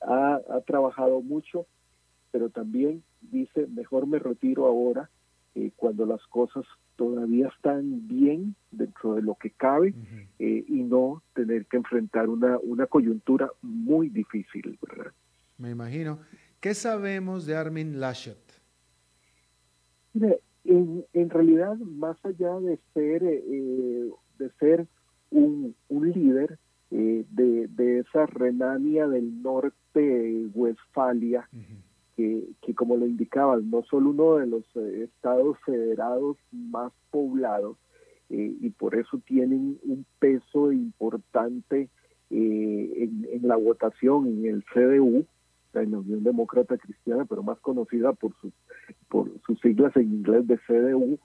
[0.02, 1.66] ha, ha trabajado mucho,
[2.32, 5.10] pero también dice, mejor me retiro ahora
[5.54, 6.66] eh, cuando las cosas
[6.96, 9.94] todavía están bien dentro de lo que cabe
[10.40, 14.78] eh, y no tener que enfrentar una, una coyuntura muy difícil.
[15.58, 16.20] Me imagino.
[16.60, 18.38] ¿Qué sabemos de Armin Laschet?
[20.64, 24.88] en, en realidad, más allá de ser, eh, de ser
[25.32, 31.48] un, un líder de, de, esa Renania del norte, Westfalia,
[32.62, 37.78] que, como lo indicabas, no solo uno de los eh, estados federados más poblados,
[38.30, 41.90] eh, y por eso tienen un peso importante
[42.30, 45.26] eh, en, la votación en el CDU,
[45.74, 48.54] en la Unión Demócrata Cristiana, pero más conocida por sus,
[49.10, 51.20] por sus siglas en inglés de CDU,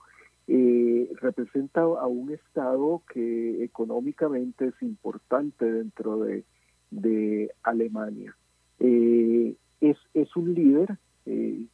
[0.47, 6.45] representa a un estado que económicamente es importante dentro de,
[6.91, 8.35] de Alemania.
[8.79, 11.65] Eh, es, es un líder, eh,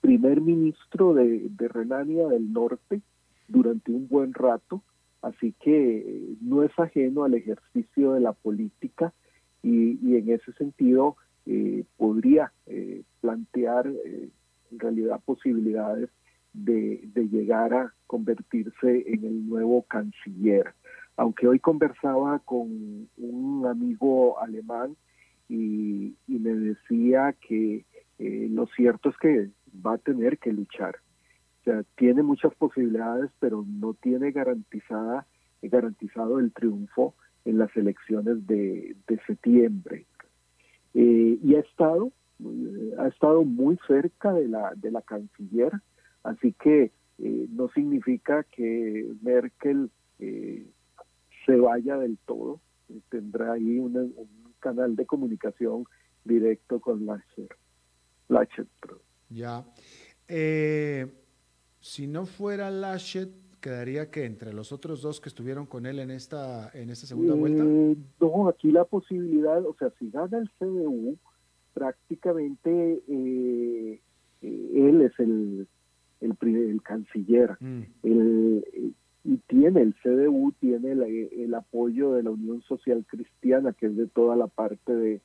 [0.00, 3.00] primer ministro de, Renania del Norte
[3.48, 4.82] durante un buen rato,
[5.22, 9.12] así que eh, no es ajeno al ejercicio de la política
[9.62, 12.52] y, en ese sentido eh, podría
[13.20, 16.10] plantear en realidad posibilidades
[16.52, 20.74] de, llegar a convertirse en el nuevo canciller.
[21.16, 24.96] Aunque hoy conversaba con un amigo alemán
[25.48, 27.84] y, me decía que
[28.18, 29.50] eh, lo cierto es que
[29.86, 30.96] va a tener que luchar.
[31.60, 35.26] O sea, tiene muchas posibilidades, pero no tiene garantizada,
[35.62, 40.06] garantizado el triunfo en las elecciones de, septiembre.
[40.94, 42.10] Eh, y ha estado,
[42.40, 45.72] eh, ha estado muy cerca de la, de la canciller,
[46.22, 52.60] así que no significa que Merkel se vaya del todo,
[53.10, 54.04] tendrá ahí una,
[54.62, 55.84] canal de comunicación
[56.24, 57.50] directo con Laschet.
[59.28, 59.64] Ya.
[60.28, 61.06] Eh,
[61.80, 63.28] si no fuera Laschet,
[63.60, 67.34] quedaría que entre los otros dos que estuvieron con él en esta en esta segunda
[67.34, 67.64] vuelta.
[67.64, 71.18] Eh, no, aquí la posibilidad, o sea, si gana el CDU,
[71.74, 74.00] prácticamente eh,
[74.40, 75.68] él es el
[76.22, 77.56] el, el canciller.
[77.60, 77.82] Mm.
[78.02, 83.96] El, y tiene el CDU, tiene el, apoyo de la Unión Social Cristiana, que es
[83.96, 85.20] de toda la parte de,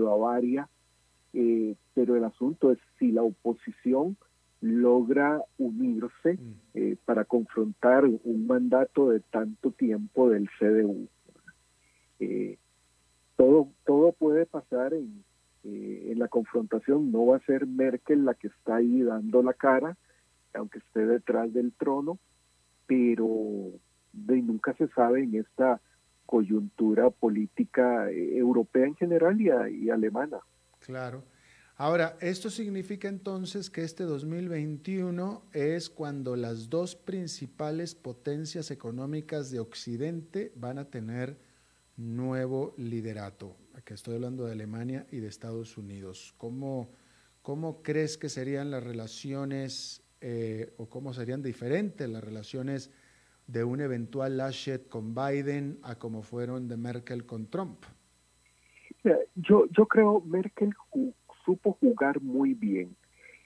[0.00, 0.68] Bavaria,
[1.34, 4.16] eh, pero el asunto es si la oposición
[4.62, 6.54] logra unirse mm.
[6.74, 11.06] eh, para confrontar un mandato de tanto tiempo del CDU.
[12.20, 12.56] Eh,
[13.36, 15.22] todo, todo puede pasar en,
[15.62, 19.98] en la confrontación, no va a ser Merkel la que está ahí dando la cara,
[20.56, 22.18] aunque esté detrás del trono,
[22.86, 23.72] pero
[24.12, 25.80] de, nunca se sabe en esta
[26.26, 30.38] coyuntura política eh, europea en general y, alemana.
[30.80, 31.22] Claro.
[31.76, 39.60] Ahora, esto significa entonces que este 2021 es cuando las dos principales potencias económicas de
[39.60, 41.38] Occidente van a tener
[41.96, 43.56] nuevo liderato.
[43.74, 46.34] Aquí estoy hablando de Alemania y de Estados Unidos.
[46.38, 46.92] ¿Cómo,
[47.42, 52.90] cómo crees que serían las relaciones eh, o cómo serían diferentes las relaciones
[53.46, 57.84] de un eventual Laschet con Biden a como fueron de Merkel con Trump?
[59.36, 60.72] Yo, yo creo Merkel
[61.44, 62.96] supo jugar muy bien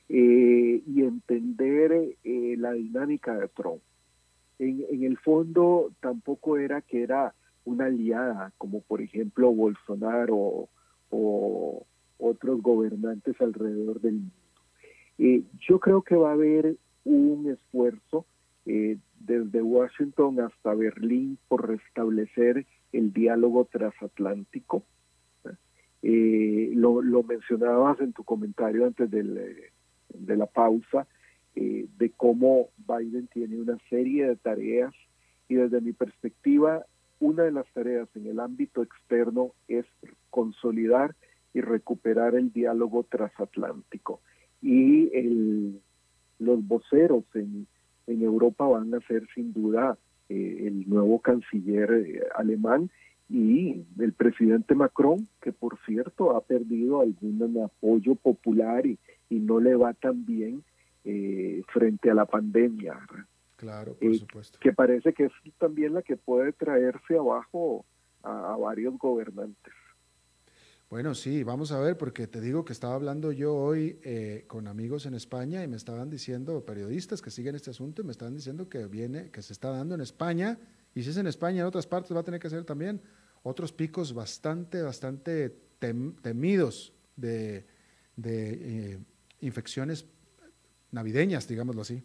[0.08, 3.82] eh, y entender eh, la dinámica de Trump.
[4.58, 10.68] En, en, el fondo tampoco era que era una aliada, como por ejemplo Bolsonaro
[11.10, 11.86] o
[12.18, 14.39] otros gobernantes alrededor del mundo.
[15.22, 18.24] Eh, yo creo que va a haber un esfuerzo
[18.64, 24.82] eh, desde Washington hasta Berlín por restablecer el diálogo transatlántico.
[26.02, 31.06] Eh, lo, mencionabas en tu comentario antes de la pausa,
[31.54, 34.94] de cómo Biden tiene una serie de tareas
[35.48, 36.86] y desde mi perspectiva,
[37.18, 39.84] una de las tareas en el ámbito externo es
[40.30, 41.14] consolidar
[41.52, 44.22] y recuperar el diálogo transatlántico
[44.62, 45.80] y el,
[46.38, 47.66] los voceros en,
[48.06, 49.98] en Europa van a ser sin duda
[50.28, 52.90] eh, el nuevo canciller eh, alemán
[53.28, 58.98] y el presidente Macron, que por cierto ha perdido algún apoyo popular y,
[59.28, 60.64] y no le va tan bien
[61.04, 62.98] eh, frente a la pandemia.
[63.56, 64.58] Claro, por supuesto.
[64.60, 67.84] Que parece que es también la que puede traerse abajo
[68.22, 69.72] a varios gobernantes.
[70.90, 74.66] Bueno, sí, vamos a ver, porque te digo que estaba hablando yo hoy eh, con
[74.66, 78.34] amigos en España y me estaban diciendo, periodistas que siguen este asunto, y me estaban
[78.34, 80.58] diciendo que viene, que se está dando en España,
[80.92, 83.00] y si es en España, en otras partes va a tener que ser también
[83.44, 87.66] otros picos bastante, bastante temidos de,
[88.16, 88.98] de eh,
[89.42, 90.08] infecciones
[90.90, 92.02] navideñas, digámoslo así.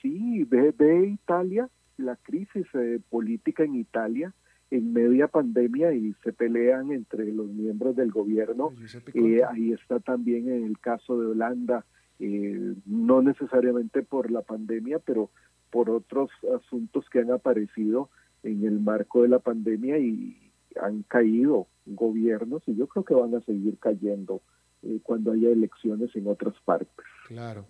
[0.00, 4.34] Sí, ve, ve Italia, la crisis eh, política en Italia
[4.70, 8.72] en media pandemia y se pelean entre los miembros del gobierno.
[9.14, 11.84] Eh, ahí está también en el caso de Holanda,
[12.18, 15.30] eh, no necesariamente por la pandemia, pero
[15.70, 18.10] por otros asuntos que han aparecido
[18.42, 20.36] en el marco de la pandemia y
[20.80, 24.40] han caído gobiernos y yo creo que van a seguir cayendo
[24.82, 27.04] eh, cuando haya elecciones en otras partes.
[27.26, 27.66] Claro.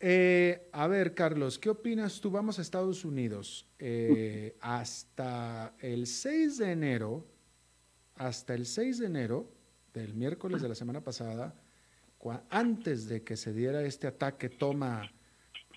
[0.00, 2.30] Eh, a ver, Carlos, ¿qué opinas tú?
[2.30, 3.66] Vamos a Estados Unidos.
[3.78, 7.26] Eh, hasta el 6 de enero,
[8.14, 9.52] hasta el 6 de enero
[9.92, 11.54] del miércoles de la semana pasada,
[12.50, 15.10] antes de que se diera este ataque, toma,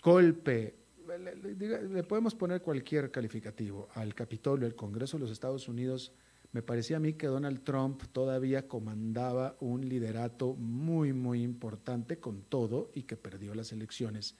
[0.03, 0.75] golpe,
[1.07, 6.13] le, le podemos poner cualquier calificativo al Capitolio, el Congreso de los Estados Unidos
[6.51, 12.41] me parecía a mí que Donald Trump todavía comandaba un liderato muy, muy importante con
[12.43, 14.35] todo y que perdió las elecciones.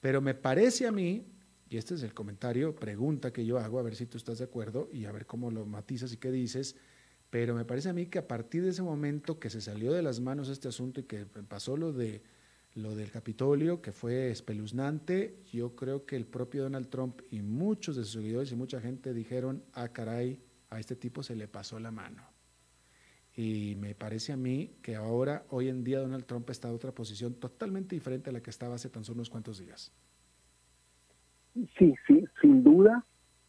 [0.00, 1.24] Pero me parece a mí,
[1.68, 4.44] y este es el comentario, pregunta que yo hago, a ver si tú estás de
[4.44, 6.76] acuerdo y a ver cómo lo matizas y qué dices,
[7.30, 10.02] pero me parece a mí que a partir de ese momento que se salió de
[10.02, 12.22] las manos este asunto y que pasó lo de
[12.76, 17.96] lo del Capitolio, que fue espeluznante, yo creo que el propio Donald Trump y muchos
[17.96, 20.38] de sus seguidores y mucha gente dijeron, ah, caray,
[20.70, 22.22] a este tipo se le pasó la mano.
[23.34, 26.92] Y me parece a mí que ahora, hoy en día, Donald Trump está en otra
[26.92, 29.92] posición totalmente diferente a la que estaba hace tan solo unos cuantos días.
[31.78, 33.04] Sí, sí, sin duda,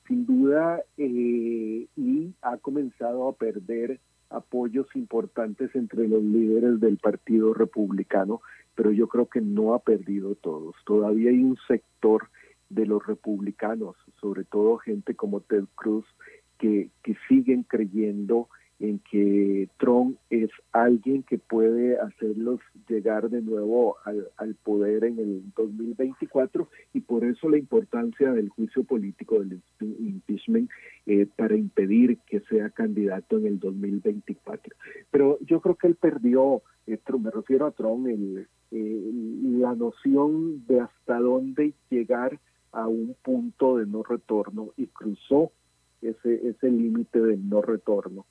[0.07, 3.99] sin duda, eh, y ha comenzado a perder
[4.29, 8.41] apoyos importantes entre los líderes del Partido Republicano,
[8.75, 10.75] pero yo creo que no ha perdido todos.
[10.85, 12.29] Todavía hay un sector
[12.69, 16.05] de los republicanos, sobre todo gente como Ted Cruz,
[16.57, 16.89] que,
[17.27, 18.47] siguen creyendo
[18.79, 25.43] en que Trump es alguien que puede hacerlos llegar de nuevo al, poder en el
[25.55, 30.69] 2024 y por eso la importancia del juicio político del impeachment
[31.07, 34.75] eh, para impedir que sea candidato en el 2024.
[35.09, 40.81] Pero yo creo que él perdió, eh, me refiero a Trump, el, la noción de
[40.81, 42.39] hasta dónde llegar
[42.71, 45.51] a un punto de no retorno y cruzó
[46.01, 48.25] ese, ese límite de no retorno.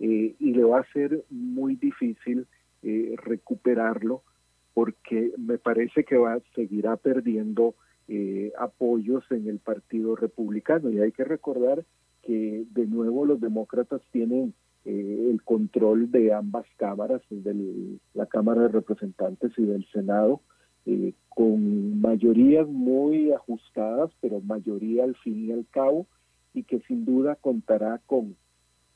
[0.00, 2.46] Eh, y le va a ser muy difícil
[2.82, 4.22] eh, recuperarlo
[4.74, 7.74] porque me parece que va seguirá perdiendo
[8.06, 10.90] eh, apoyos en el Partido Republicano.
[10.90, 11.84] Y hay que recordar
[12.22, 14.54] que de nuevo los demócratas tienen
[14.84, 20.40] el control de ambas cámaras, de la Cámara de Representantes y del Senado,
[21.28, 26.06] con mayorías muy ajustadas, pero mayoría al fin y al cabo,
[26.54, 28.36] y que sin duda contará con,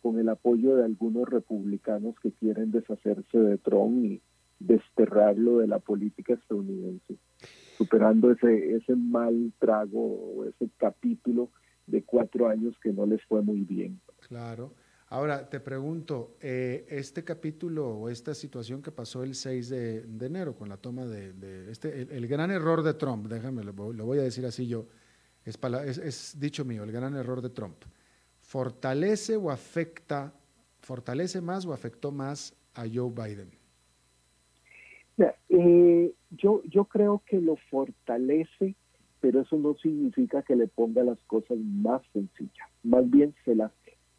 [0.00, 4.20] con el apoyo de algunos republicanos que quieren deshacerse de Trump y
[4.58, 7.16] desterrarlo de la política estadounidense,
[7.76, 11.50] superando ese, ese mal trago o ese capítulo
[11.86, 14.00] de cuatro años que no les fue muy bien.
[14.28, 14.72] Claro.
[15.08, 20.54] Ahora, te pregunto, eh, este capítulo o esta situación que pasó el 6 de, enero
[20.54, 24.46] con la toma de, este, el, gran error de Trump, déjame, lo voy a decir
[24.46, 24.86] así yo,
[25.44, 27.84] es, dicho mío, el gran error de Trump.
[28.40, 30.32] ¿Fortalece o afecta,
[30.80, 33.50] fortalece más o afectó más a Joe Biden?
[35.48, 38.74] Eh, yo, yo creo que lo fortalece,
[39.20, 42.68] pero eso no significa que le ponga las cosas más sencillas.
[42.82, 43.70] Más bien se las,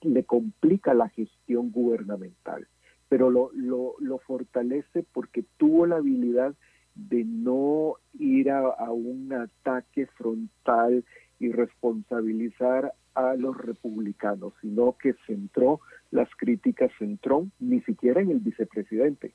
[0.01, 2.67] le complica la gestión gubernamental,
[3.09, 6.55] pero lo, lo, lo fortalece porque tuvo la habilidad
[6.95, 11.03] de no ir a, un ataque frontal
[11.39, 15.81] y responsabilizar a los republicanos, sino que centró
[16.11, 19.33] las críticas en Trump, ni siquiera en el vicepresidente,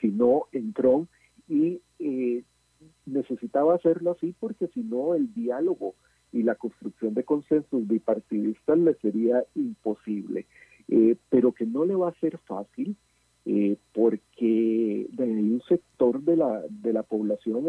[0.00, 1.08] sino en Trump
[1.48, 2.44] y eh,
[3.06, 5.94] necesitaba hacerlo así porque si no el diálogo
[6.32, 10.46] y la construcción de consensos bipartidistas le sería imposible,
[10.88, 12.96] eh, pero que no le va a ser fácil
[13.48, 17.66] eh, porque hay un sector de la, de la población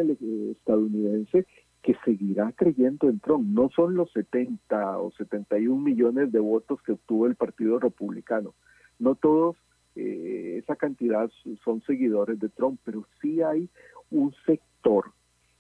[0.52, 1.46] estadounidense
[1.84, 3.48] que seguirá creyendo en Trump.
[3.48, 8.56] No son los 70 o 71 millones de votos que obtuvo el Partido Republicano.
[8.98, 9.56] No todos
[9.96, 11.30] eh, esa cantidad
[11.64, 13.70] son seguidores de Trump, pero sí hay
[14.10, 15.12] un sector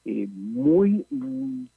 [0.03, 1.05] eh, muy,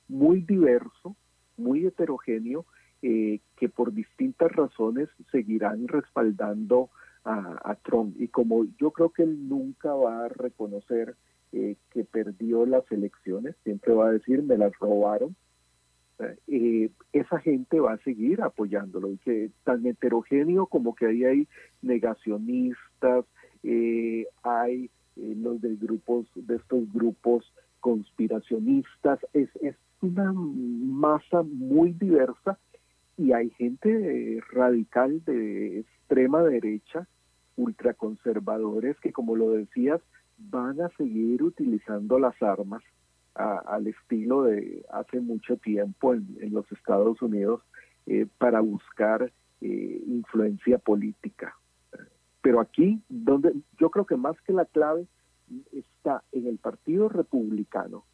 [0.09, 1.15] muy diverso,
[1.59, 2.65] muy heterogéneo,
[3.03, 6.91] que por distintas razones seguirán respaldando
[7.25, 8.17] a, Trump.
[8.19, 11.17] Y como yo creo que él nunca va a reconocer
[11.53, 15.35] eh, que perdió las elecciones, siempre va a decir, me las robaron,
[16.47, 19.11] eh, esa gente va a seguir apoyándolo.
[19.11, 21.49] Y que tan heterogéneo como que ahí hay
[21.83, 23.25] negacionistas,
[23.63, 32.59] eh, hay los de grupos, de estos grupos conspiracionistas, es, es una masa muy diversa
[33.21, 37.07] y hay gente radical de extrema derecha,
[37.57, 40.01] ultraconservadores, que como lo decías,
[40.39, 42.83] van a seguir utilizando las armas
[43.35, 47.61] al estilo de hace mucho tiempo en, los Estados Unidos
[48.07, 51.55] eh, para buscar eh, influencia política.
[52.41, 55.07] Pero aquí, donde yo creo que más que la clave
[55.73, 58.05] está en el Partido Republicano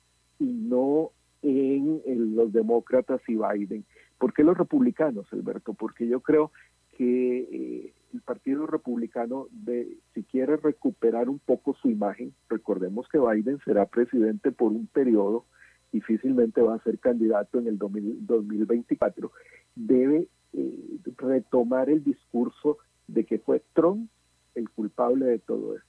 [0.40, 3.84] y no en, los demócratas y Biden.
[4.18, 5.74] ¿Por qué los republicanos, Alberto?
[5.74, 6.52] Porque yo creo
[6.96, 13.18] que eh, el Partido Republicano, de, si quiere recuperar un poco su imagen, recordemos que
[13.18, 15.44] Biden será presidente por un periodo,
[15.92, 19.32] difícilmente va a ser candidato en el 2024,
[19.74, 24.10] debe eh, retomar el discurso de que fue Trump
[24.54, 25.86] el culpable de todo esto.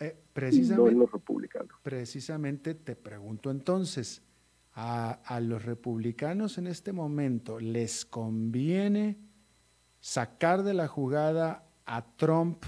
[0.00, 1.72] Eh, precisamente, no los republicanos.
[1.82, 4.22] Precisamente te pregunto entonces,
[4.76, 9.16] a, los republicanos en este momento les conviene
[10.00, 12.62] sacar de la jugada a Trump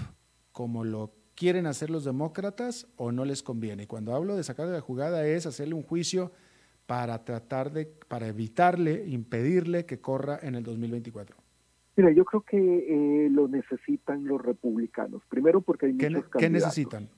[0.51, 3.83] como lo quieren hacer los demócratas o no les conviene.
[3.83, 6.31] Y cuando hablo de sacar de la jugada es hacerle un juicio
[6.87, 11.37] para tratar de, para evitarle, impedirle que corra en el 2024.
[11.95, 15.21] Mira, yo creo que eh, lo necesitan los republicanos.
[15.29, 16.39] Primero porque hay muchos candidatos.
[16.39, 17.09] ¿Qué necesitan?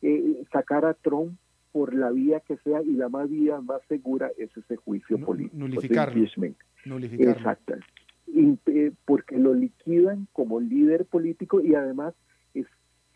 [0.00, 1.36] Eh, sacar a Trump
[1.72, 5.56] por la vía que sea y la más vía más segura es ese juicio político.
[5.56, 6.22] Nulificarlo.
[7.32, 7.74] Exacto.
[8.34, 12.14] Eh, porque lo liquidan como líder político y además
[12.54, 12.66] es,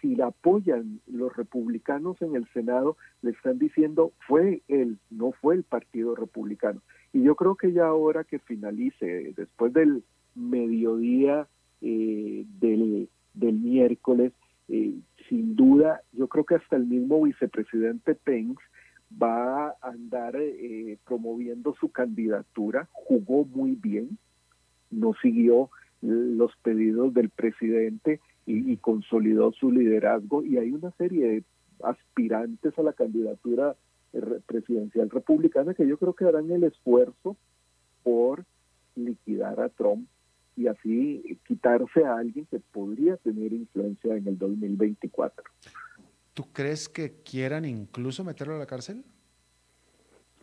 [0.00, 5.54] si la apoyan los republicanos en el Senado, le están diciendo fue él, no fue
[5.54, 6.82] el Partido Republicano.
[7.12, 10.02] Y yo creo que ya ahora que finalice, después del
[10.34, 11.46] mediodía
[11.80, 14.32] eh, del, del miércoles,
[14.68, 14.92] eh,
[15.28, 18.60] sin duda, yo creo que hasta el mismo vicepresidente Pence
[19.22, 24.18] va a andar eh, promoviendo su candidatura, jugó muy bien,
[24.90, 25.70] no siguió
[26.02, 30.44] los pedidos del presidente y, consolidó su liderazgo.
[30.44, 31.44] Y hay una serie de
[31.82, 33.74] aspirantes a la candidatura
[34.46, 37.36] presidencial republicana que yo creo que harán el esfuerzo
[38.02, 38.44] por
[38.94, 40.08] liquidar a Trump
[40.56, 45.44] y así quitarse a alguien que podría tener influencia en el 2024.
[46.34, 49.04] ¿Tú crees que quieran incluso meterlo a la cárcel?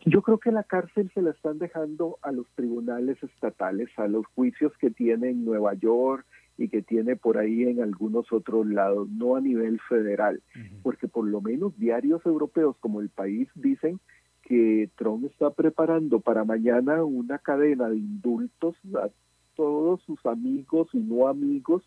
[0.06, 4.26] Yo creo que la cárcel se la están dejando a los tribunales estatales, a los
[4.34, 6.26] juicios que tiene en Nueva York
[6.58, 10.42] y que tiene por ahí en algunos otros lados, no a nivel federal,
[10.82, 13.98] porque por lo menos diarios europeos como el país dicen
[14.42, 19.08] que Trump está preparando para mañana una cadena de indultos a
[19.56, 21.82] todos sus amigos y no amigos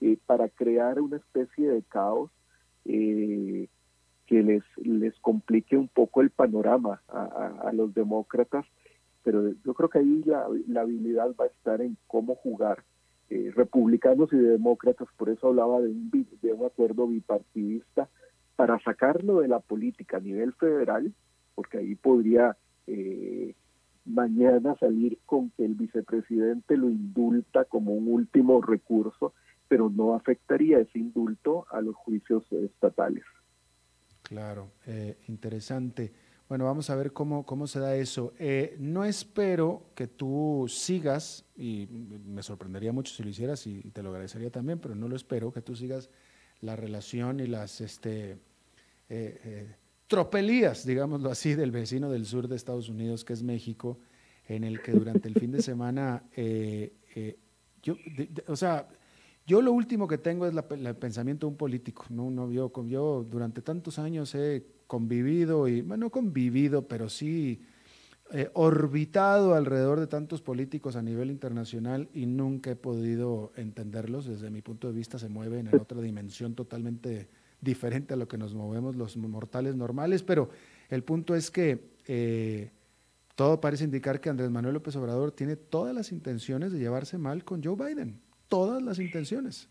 [0.00, 2.30] eh, para crear una especie de caos
[2.84, 3.68] eh,
[4.26, 8.66] que les, les complique un poco el panorama a, los demócratas,
[9.24, 12.84] pero yo creo que ahí la, habilidad va a estar en cómo jugar
[13.30, 16.10] eh, republicanos y demócratas, por eso hablaba de un,
[16.42, 18.08] de un acuerdo bipartidista,
[18.54, 21.12] para sacarlo de la política a nivel federal,
[21.54, 22.56] porque ahí podría
[22.86, 23.54] eh,
[24.08, 29.34] mañana salir con que el vicepresidente lo indulta como un último recurso,
[29.68, 33.24] pero no afectaría ese indulto a los juicios estatales.
[34.22, 36.12] Claro, eh, interesante.
[36.48, 38.32] Bueno, vamos a ver cómo, cómo se da eso.
[38.38, 41.86] Eh, no espero que tú sigas, y
[42.26, 45.52] me sorprendería mucho si lo hicieras y te lo agradecería también, pero no lo espero,
[45.52, 46.08] que tú sigas
[46.60, 48.38] la relación y las este,
[49.10, 49.76] eh,
[50.08, 54.00] tropelías, digámoslo así, del vecino del sur de Estados Unidos, que es México,
[54.46, 57.38] en el que durante el fin de semana, eh, eh,
[57.82, 57.96] yo,
[58.48, 58.88] o sea,
[59.46, 62.30] yo lo último que tengo es el pensamiento de un político, ¿no?
[62.30, 67.60] no yo, yo durante tantos años he convivido, y bueno, no convivido, pero sí
[68.30, 74.26] eh, orbitado alrededor de tantos políticos a nivel internacional y nunca he podido entenderlos.
[74.26, 77.30] Desde mi punto de vista se mueven en otra dimensión totalmente
[77.60, 80.50] diferente a lo que nos movemos los mortales normales, pero
[80.88, 82.70] el punto es que eh,
[83.34, 87.44] todo parece indicar que Andrés Manuel López Obrador tiene todas las intenciones de llevarse mal
[87.44, 89.68] con Joe Biden, todas las intenciones.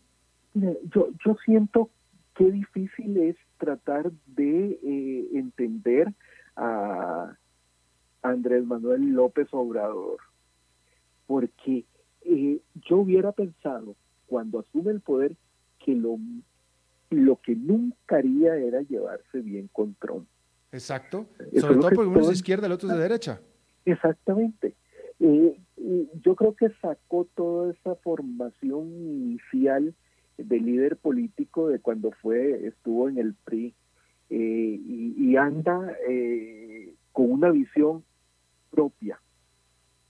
[0.54, 1.90] Yo, yo siento
[2.34, 6.12] qué difícil es tratar de eh, entender
[6.56, 7.36] a
[8.22, 10.18] Andrés Manuel López Obrador,
[11.26, 11.84] porque
[12.22, 15.36] eh, yo hubiera pensado cuando asume el poder
[15.84, 16.18] que lo,
[17.10, 20.26] lo que nunca haría era llevarse bien con Trump.
[20.72, 21.26] Exacto.
[21.58, 23.40] Sobre todo porque uno es de izquierda, el otro es de derecha.
[23.84, 24.74] Exactamente.
[25.20, 25.58] Eh,
[26.22, 29.94] yo creo que sacó toda esa formación inicial
[30.36, 33.74] de líder político de cuando fue estuvo en el PRI
[34.30, 38.04] eh, y, anda eh, con una visión
[38.70, 39.20] propia,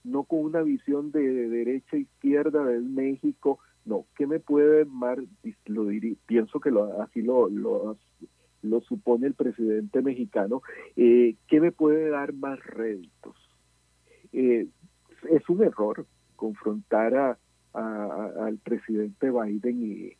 [0.03, 5.19] no con una visión de, derecha izquierda de México, no, ¿qué me puede dar?
[5.65, 5.87] Lo
[6.25, 10.61] pienso que lo, así lo, lo, supone el presidente mexicano,
[10.95, 13.35] eh, ¿qué me puede dar más réditos?
[14.31, 14.67] Eh,
[15.29, 16.05] es un error
[16.35, 17.37] confrontar a,
[17.73, 20.15] al presidente Biden y,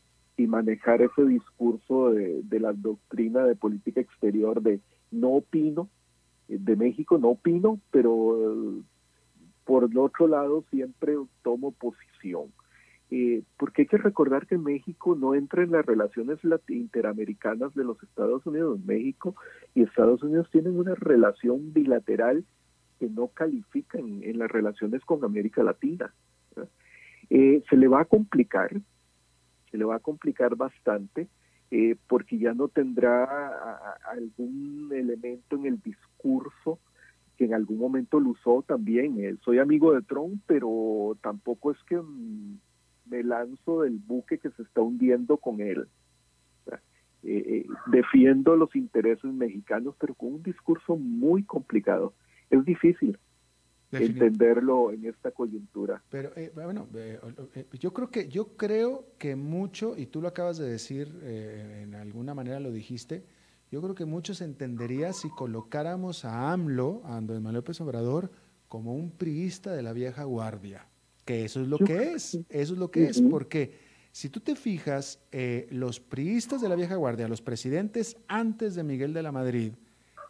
[0.47, 4.79] manejar ese discurso de, de, la doctrina de política exterior de
[5.11, 5.89] no opino,
[6.47, 8.81] eh, de México no opino, pero
[9.65, 12.53] por el otro lado siempre tomo posición.
[13.11, 18.01] Eh, porque hay que recordar que México no entra en las relaciones interamericanas de los
[18.03, 18.79] Estados Unidos.
[18.85, 19.35] México
[19.73, 22.45] y Estados Unidos tienen una relación bilateral
[22.99, 26.13] que no califica en, las relaciones con América Latina.
[27.31, 28.71] Eh, se le va a complicar,
[29.71, 31.27] se le va a complicar bastante,
[31.71, 36.79] eh, porque ya no tendrá algún elemento en el discurso
[37.37, 39.23] que en algún momento lo usó también.
[39.23, 42.59] Eh, soy amigo de Trump, pero tampoco es que mm,
[43.09, 45.87] me lanzo del buque que se está hundiendo con él.
[47.21, 52.13] Eh, eh, defiendo los intereses mexicanos, pero con un discurso muy complicado.
[52.49, 53.17] Es difícil
[53.91, 56.01] entenderlo en esta coyuntura.
[56.09, 56.87] Pero bueno,
[57.77, 62.33] yo creo que yo creo que mucho y tú lo acabas de decir, en alguna
[62.33, 63.25] manera lo dijiste
[63.71, 68.31] yo creo que muchos entendería si colocáramos a AMLO, a Andrés Manuel López Obrador,
[68.67, 70.87] como un priista de la vieja guardia,
[71.29, 73.71] que eso es lo que es, eso es lo que es, porque
[74.11, 78.81] si tú te fijas, eh, los priistas de la vieja guardia, los presidentes antes de
[78.81, 79.73] Miguel de la Madrid,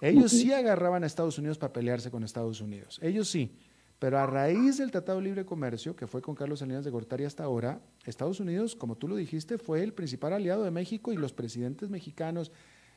[0.01, 3.55] ellos sí agarraban a Estados Unidos para pelearse con Estados Unidos, ellos sí,
[3.97, 7.23] pero a raíz del Tratado de Libre Comercio, que fue con Carlos Salinas de Gortari
[7.23, 11.15] hasta ahora, Estados Unidos, como tú lo dijiste, fue el principal aliado de México y
[11.15, 12.51] los presidentes mexicanos,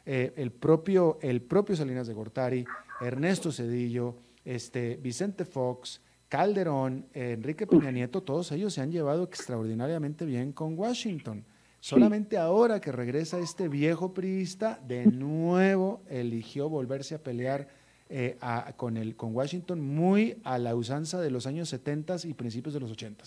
[0.06, 2.64] eh, el, propio, el propio Salinas de Gortari,
[3.00, 6.00] Ernesto Cedillo, este, Vicente Fox,
[6.32, 11.44] Calderón, Enrique Peña Nieto, todos ellos se han llevado extraordinariamente bien con Washington.
[11.78, 17.68] Solamente ahora que regresa este viejo priista, de nuevo eligió volverse a pelear
[18.08, 18.38] eh,
[18.76, 22.80] con, el, con Washington muy a la usanza de los años 70 y principios de
[22.80, 23.24] los 80.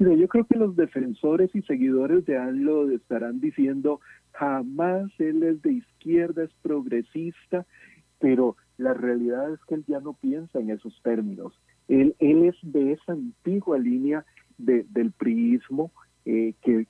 [0.00, 4.00] yo creo que los defensores y seguidores de ANLO estarán diciendo,
[4.32, 7.66] jamás él es de izquierda, es progresista,
[8.18, 11.54] pero la realidad es que él ya no piensa en esos términos.
[11.90, 14.24] Él, él es de esa antigua línea
[14.56, 15.90] del priismo
[16.24, 16.86] eh, que,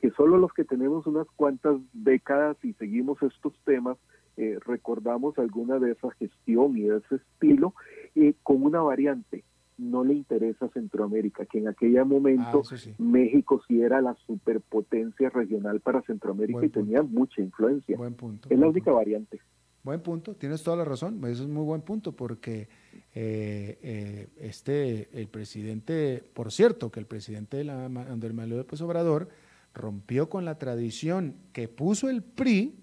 [0.00, 3.96] que solo los que tenemos unas cuantas décadas y seguimos estos temas
[4.36, 7.74] eh, recordamos alguna de esa gestión y de ese estilo
[8.14, 9.44] eh, con una variante
[9.78, 15.80] no le interesa Centroamérica, que en aquel momento ah, México sí era la superpotencia regional
[15.80, 17.96] para Centroamérica y tenía mucha influencia.
[17.96, 18.48] Buen punto.
[18.50, 19.40] Es la única variante.
[19.82, 22.68] Buen punto, tienes toda la razón, eso es muy buen punto porque
[23.14, 28.80] eh, eh, este, el presidente, por cierto, que el presidente de la, Andrés Manuel López
[28.80, 29.28] Obrador
[29.74, 32.74] rompió con la tradición que puso el PRI,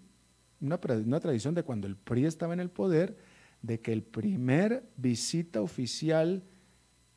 [0.61, 3.17] una, una tradición de cuando el PRI estaba en el poder,
[3.63, 6.43] de que el primer visita oficial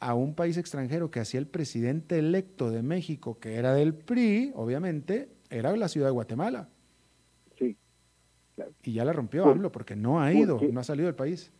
[0.01, 4.53] a un país extranjero que hacía el presidente electo de México, que era del PRI,
[4.55, 6.71] obviamente, era la ciudad de Guatemala.
[7.59, 7.77] Sí.
[8.83, 11.53] Y ya la rompió AMLO porque no ha ido, no ha salido del país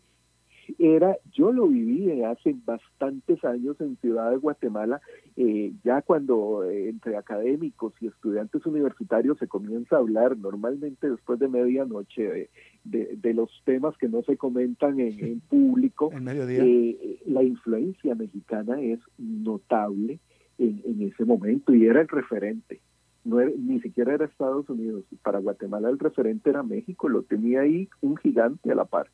[0.79, 5.01] era, yo lo viví hace bastantes años en Ciudad de Guatemala,
[5.37, 11.39] eh, ya cuando eh, entre académicos y estudiantes universitarios se comienza a hablar normalmente después
[11.39, 12.49] de medianoche
[12.85, 19.01] de, de, los temas que no se comentan en, público, eh, la influencia mexicana es
[19.19, 20.19] notable
[20.59, 22.81] en, en ese momento y era el referente.
[23.25, 25.05] No ni siquiera era Estados Unidos.
[25.23, 29.09] Para Guatemala el referente era México, lo tenía ahí un gigante a la par.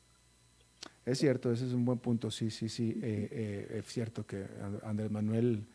[1.09, 2.91] Es cierto, ese es un buen punto, sí, sí, sí.
[3.01, 4.45] Eh, eh, es cierto que
[4.83, 5.65] Andrés Manuel,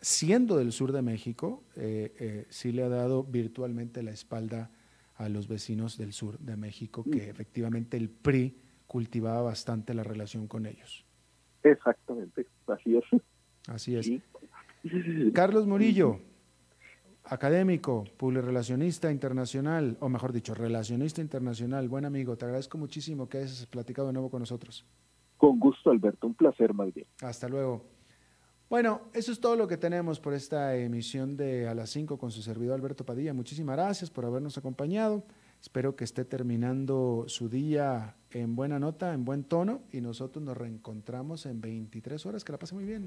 [0.00, 4.70] siendo del sur de México, eh, sí le ha dado virtualmente la espalda
[5.16, 7.30] a los vecinos del sur de México, que mm.
[7.30, 8.56] efectivamente el PRI
[8.86, 11.04] cultivaba bastante la relación con ellos.
[11.64, 13.04] Exactamente, así es.
[13.66, 14.08] Así es.
[15.32, 16.20] Carlos Murillo,
[17.28, 23.66] académico, publirelacionista internacional, o mejor dicho, relacionista internacional, buen amigo, te agradezco muchísimo que hayas
[23.66, 24.84] platicado de nuevo con nosotros.
[25.36, 27.06] Con gusto, Alberto, un placer más bien.
[27.22, 27.84] Hasta luego.
[28.68, 32.32] Bueno, eso es todo lo que tenemos por esta emisión de A las 5 con
[32.32, 33.32] su servidor Alberto Padilla.
[33.32, 35.24] Muchísimas gracias por habernos acompañado.
[35.60, 40.56] Espero que esté terminando su día en buena nota, en buen tono y nosotros nos
[40.56, 42.44] reencontramos en 23 horas.
[42.44, 43.06] Que la pase muy bien.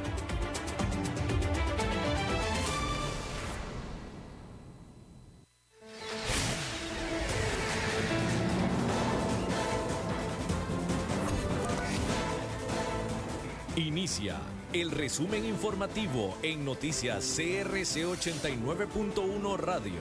[14.01, 14.37] Inicia
[14.73, 19.99] el resumen informativo en noticias CRC 89.1 Radio.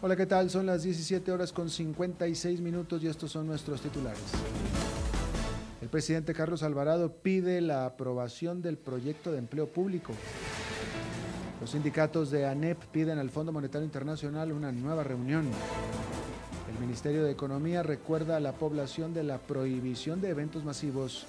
[0.00, 0.48] Hola, ¿qué tal?
[0.48, 4.22] Son las 17 horas con 56 minutos y estos son nuestros titulares.
[5.82, 10.14] El presidente Carlos Alvarado pide la aprobación del proyecto de empleo público.
[11.60, 15.46] Los sindicatos de ANEP piden al Fondo Monetario Internacional una nueva reunión.
[16.72, 21.26] El Ministerio de Economía recuerda a la población de la prohibición de eventos masivos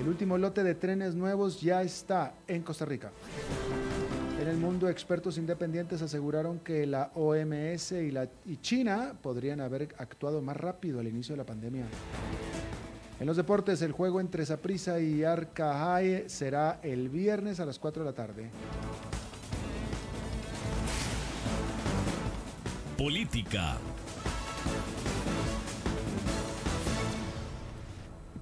[0.00, 3.12] el último lote de trenes nuevos ya está en Costa Rica.
[4.40, 10.56] En el mundo, expertos independientes aseguraron que la OMS y, China podrían haber actuado más
[10.56, 11.84] rápido al inicio de la pandemia.
[13.20, 18.02] En los deportes, el juego entre Saprissa y Arcahae será el viernes a las 4
[18.02, 18.50] de la tarde.
[22.98, 23.78] Política.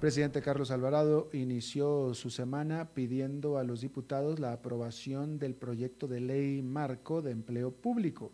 [0.01, 6.19] Presidente Carlos Alvarado inició su semana pidiendo a los diputados la aprobación del proyecto de
[6.19, 8.31] ley marco de empleo público.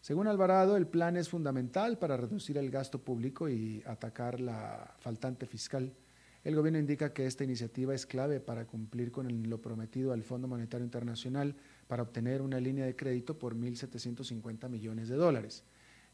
[0.00, 5.46] Según Alvarado, el plan es fundamental para reducir el gasto público y atacar la faltante
[5.46, 5.92] fiscal.
[6.44, 10.46] El gobierno indica que esta iniciativa es clave para cumplir con lo prometido al Fondo
[10.46, 11.56] Monetario Internacional
[11.88, 15.64] para obtener una línea de crédito por 1.750 millones de dólares.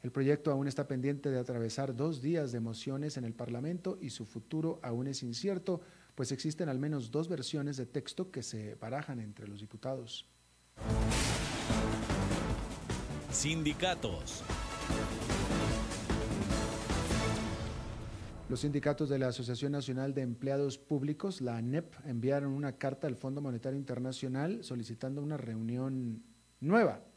[0.03, 4.11] El proyecto aún está pendiente de atravesar dos días de mociones en el Parlamento y
[4.11, 5.81] su futuro aún es incierto,
[6.15, 10.29] pues existen al menos dos versiones de texto que se barajan entre los diputados.
[13.33, 14.45] Sindicatos.
[18.49, 23.17] Los sindicatos de la Asociación Nacional de Empleados Públicos, la ANEP, enviaron una carta al
[23.17, 26.23] Fondo Monetario Internacional solicitando una reunión
[26.61, 27.08] nueva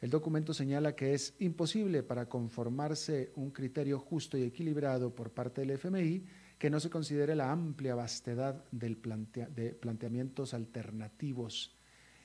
[0.00, 5.60] el documento señala que es imposible para conformarse un criterio justo y equilibrado por parte
[5.60, 6.24] del FMI
[6.58, 11.76] que no se considere la amplia vastedad de planteamientos alternativos.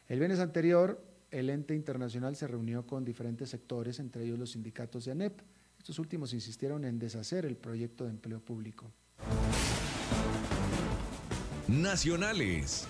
[0.07, 5.05] El viernes anterior, el ente internacional se reunió con diferentes sectores, entre ellos los sindicatos
[5.05, 5.41] de ANEP.
[5.78, 8.91] Estos últimos insistieron en deshacer el proyecto de empleo público.
[11.67, 12.88] Nacionales.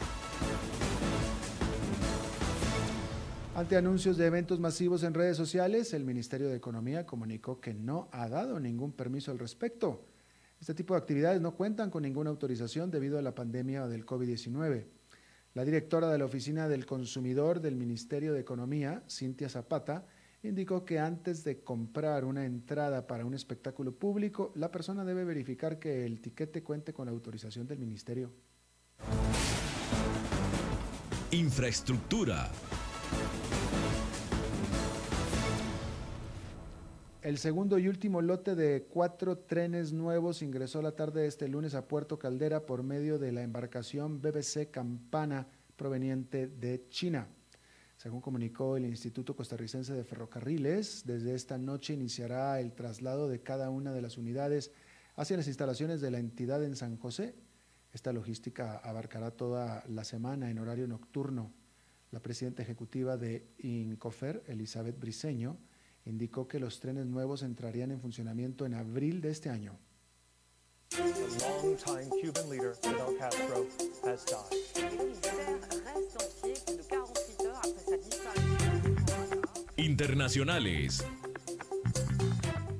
[3.56, 8.10] Ante anuncios de eventos masivos en redes sociales, el Ministerio de Economía comunicó que no
[8.12, 10.04] ha dado ningún permiso al respecto.
[10.60, 14.88] Este tipo de actividades no cuentan con ninguna autorización debido a la pandemia del COVID-19.
[15.54, 20.06] La directora de la Oficina del Consumidor del Ministerio de Economía, Cintia Zapata,
[20.44, 25.80] indicó que antes de comprar una entrada para un espectáculo público, la persona debe verificar
[25.80, 28.34] que el tiquete cuente con la autorización del ministerio.
[31.32, 32.52] Infraestructura.
[37.26, 41.74] El segundo y último lote de cuatro trenes nuevos ingresó la tarde de este lunes
[41.74, 47.28] a Puerto Caldera por medio de la embarcación BBC Campana proveniente de China.
[47.98, 53.72] Según comunicó el Instituto Costarricense de Ferrocarriles, desde esta noche iniciará el traslado de cada
[53.72, 54.72] una de las unidades
[55.16, 57.34] hacia las instalaciones de la entidad en San José.
[57.92, 61.52] Esta logística abarcará toda la semana en horario nocturno.
[62.12, 65.58] La presidenta ejecutiva de INCOFER, Elizabeth Briceño,
[66.06, 69.78] indicó que los trenes nuevos entrarían en funcionamiento en abril de este año.
[79.78, 81.04] Internacionales.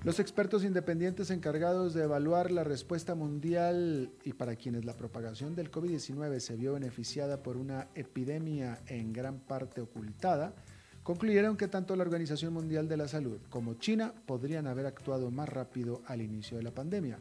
[0.06, 5.72] Los expertos independientes encargados de evaluar la respuesta mundial y para quienes la propagación del
[5.72, 10.54] COVID-19 se vio beneficiada por una epidemia en gran parte ocultada,
[11.06, 15.48] concluyeron que tanto la Organización Mundial de la Salud como China podrían haber actuado más
[15.48, 17.20] rápido al inicio de la pandemia.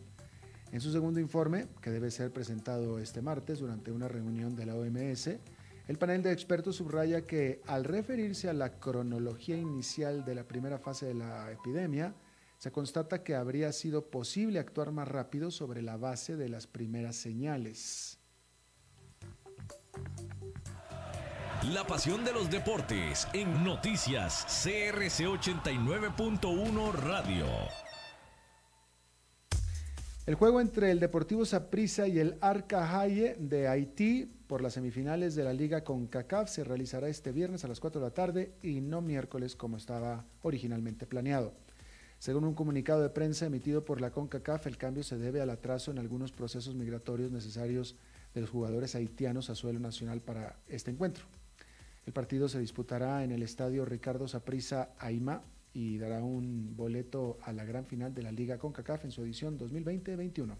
[0.73, 4.75] En su segundo informe, que debe ser presentado este martes durante una reunión de la
[4.75, 5.39] OMS,
[5.87, 10.79] El panel de expertos subraya que al referirse a la cronología inicial de la primera
[10.79, 12.15] fase de la epidemia,
[12.57, 17.17] se constata que habría sido posible actuar más rápido sobre la base de las primeras
[17.17, 18.19] señales.
[21.73, 27.47] La pasión de los deportes en noticias CRC 89.1 Radio.
[30.27, 35.35] El juego entre el Deportivo Saprissa y el Arca Haye de Haití por las semifinales
[35.37, 38.53] de la Liga con CACAF se realizará este viernes a las 4 de la tarde
[38.61, 41.55] y no miércoles como estaba originalmente planeado.
[42.19, 45.93] Según un comunicado de prensa emitido por la CONCACAF, el cambio se debe al atraso
[45.93, 47.97] en algunos procesos migratorios necesarios
[48.35, 51.25] de los jugadores haitianos a suelo nacional para este encuentro.
[52.07, 55.43] El partido se disputará en el estadio Ricardo Saprissa Aima
[55.73, 59.59] y dará un boleto a la gran final de la Liga CONCACAF en su edición
[59.59, 60.57] 2020-21.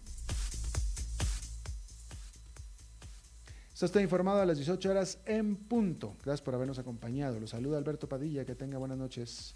[3.73, 6.15] Esto está informado a las 18 horas en punto.
[6.23, 7.39] Gracias por habernos acompañado.
[7.41, 8.45] Los saluda Alberto Padilla.
[8.45, 9.55] Que tenga buenas noches.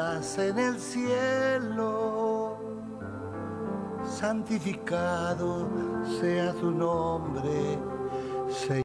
[0.00, 2.58] En el cielo,
[4.02, 5.68] santificado
[6.18, 7.78] sea tu nombre.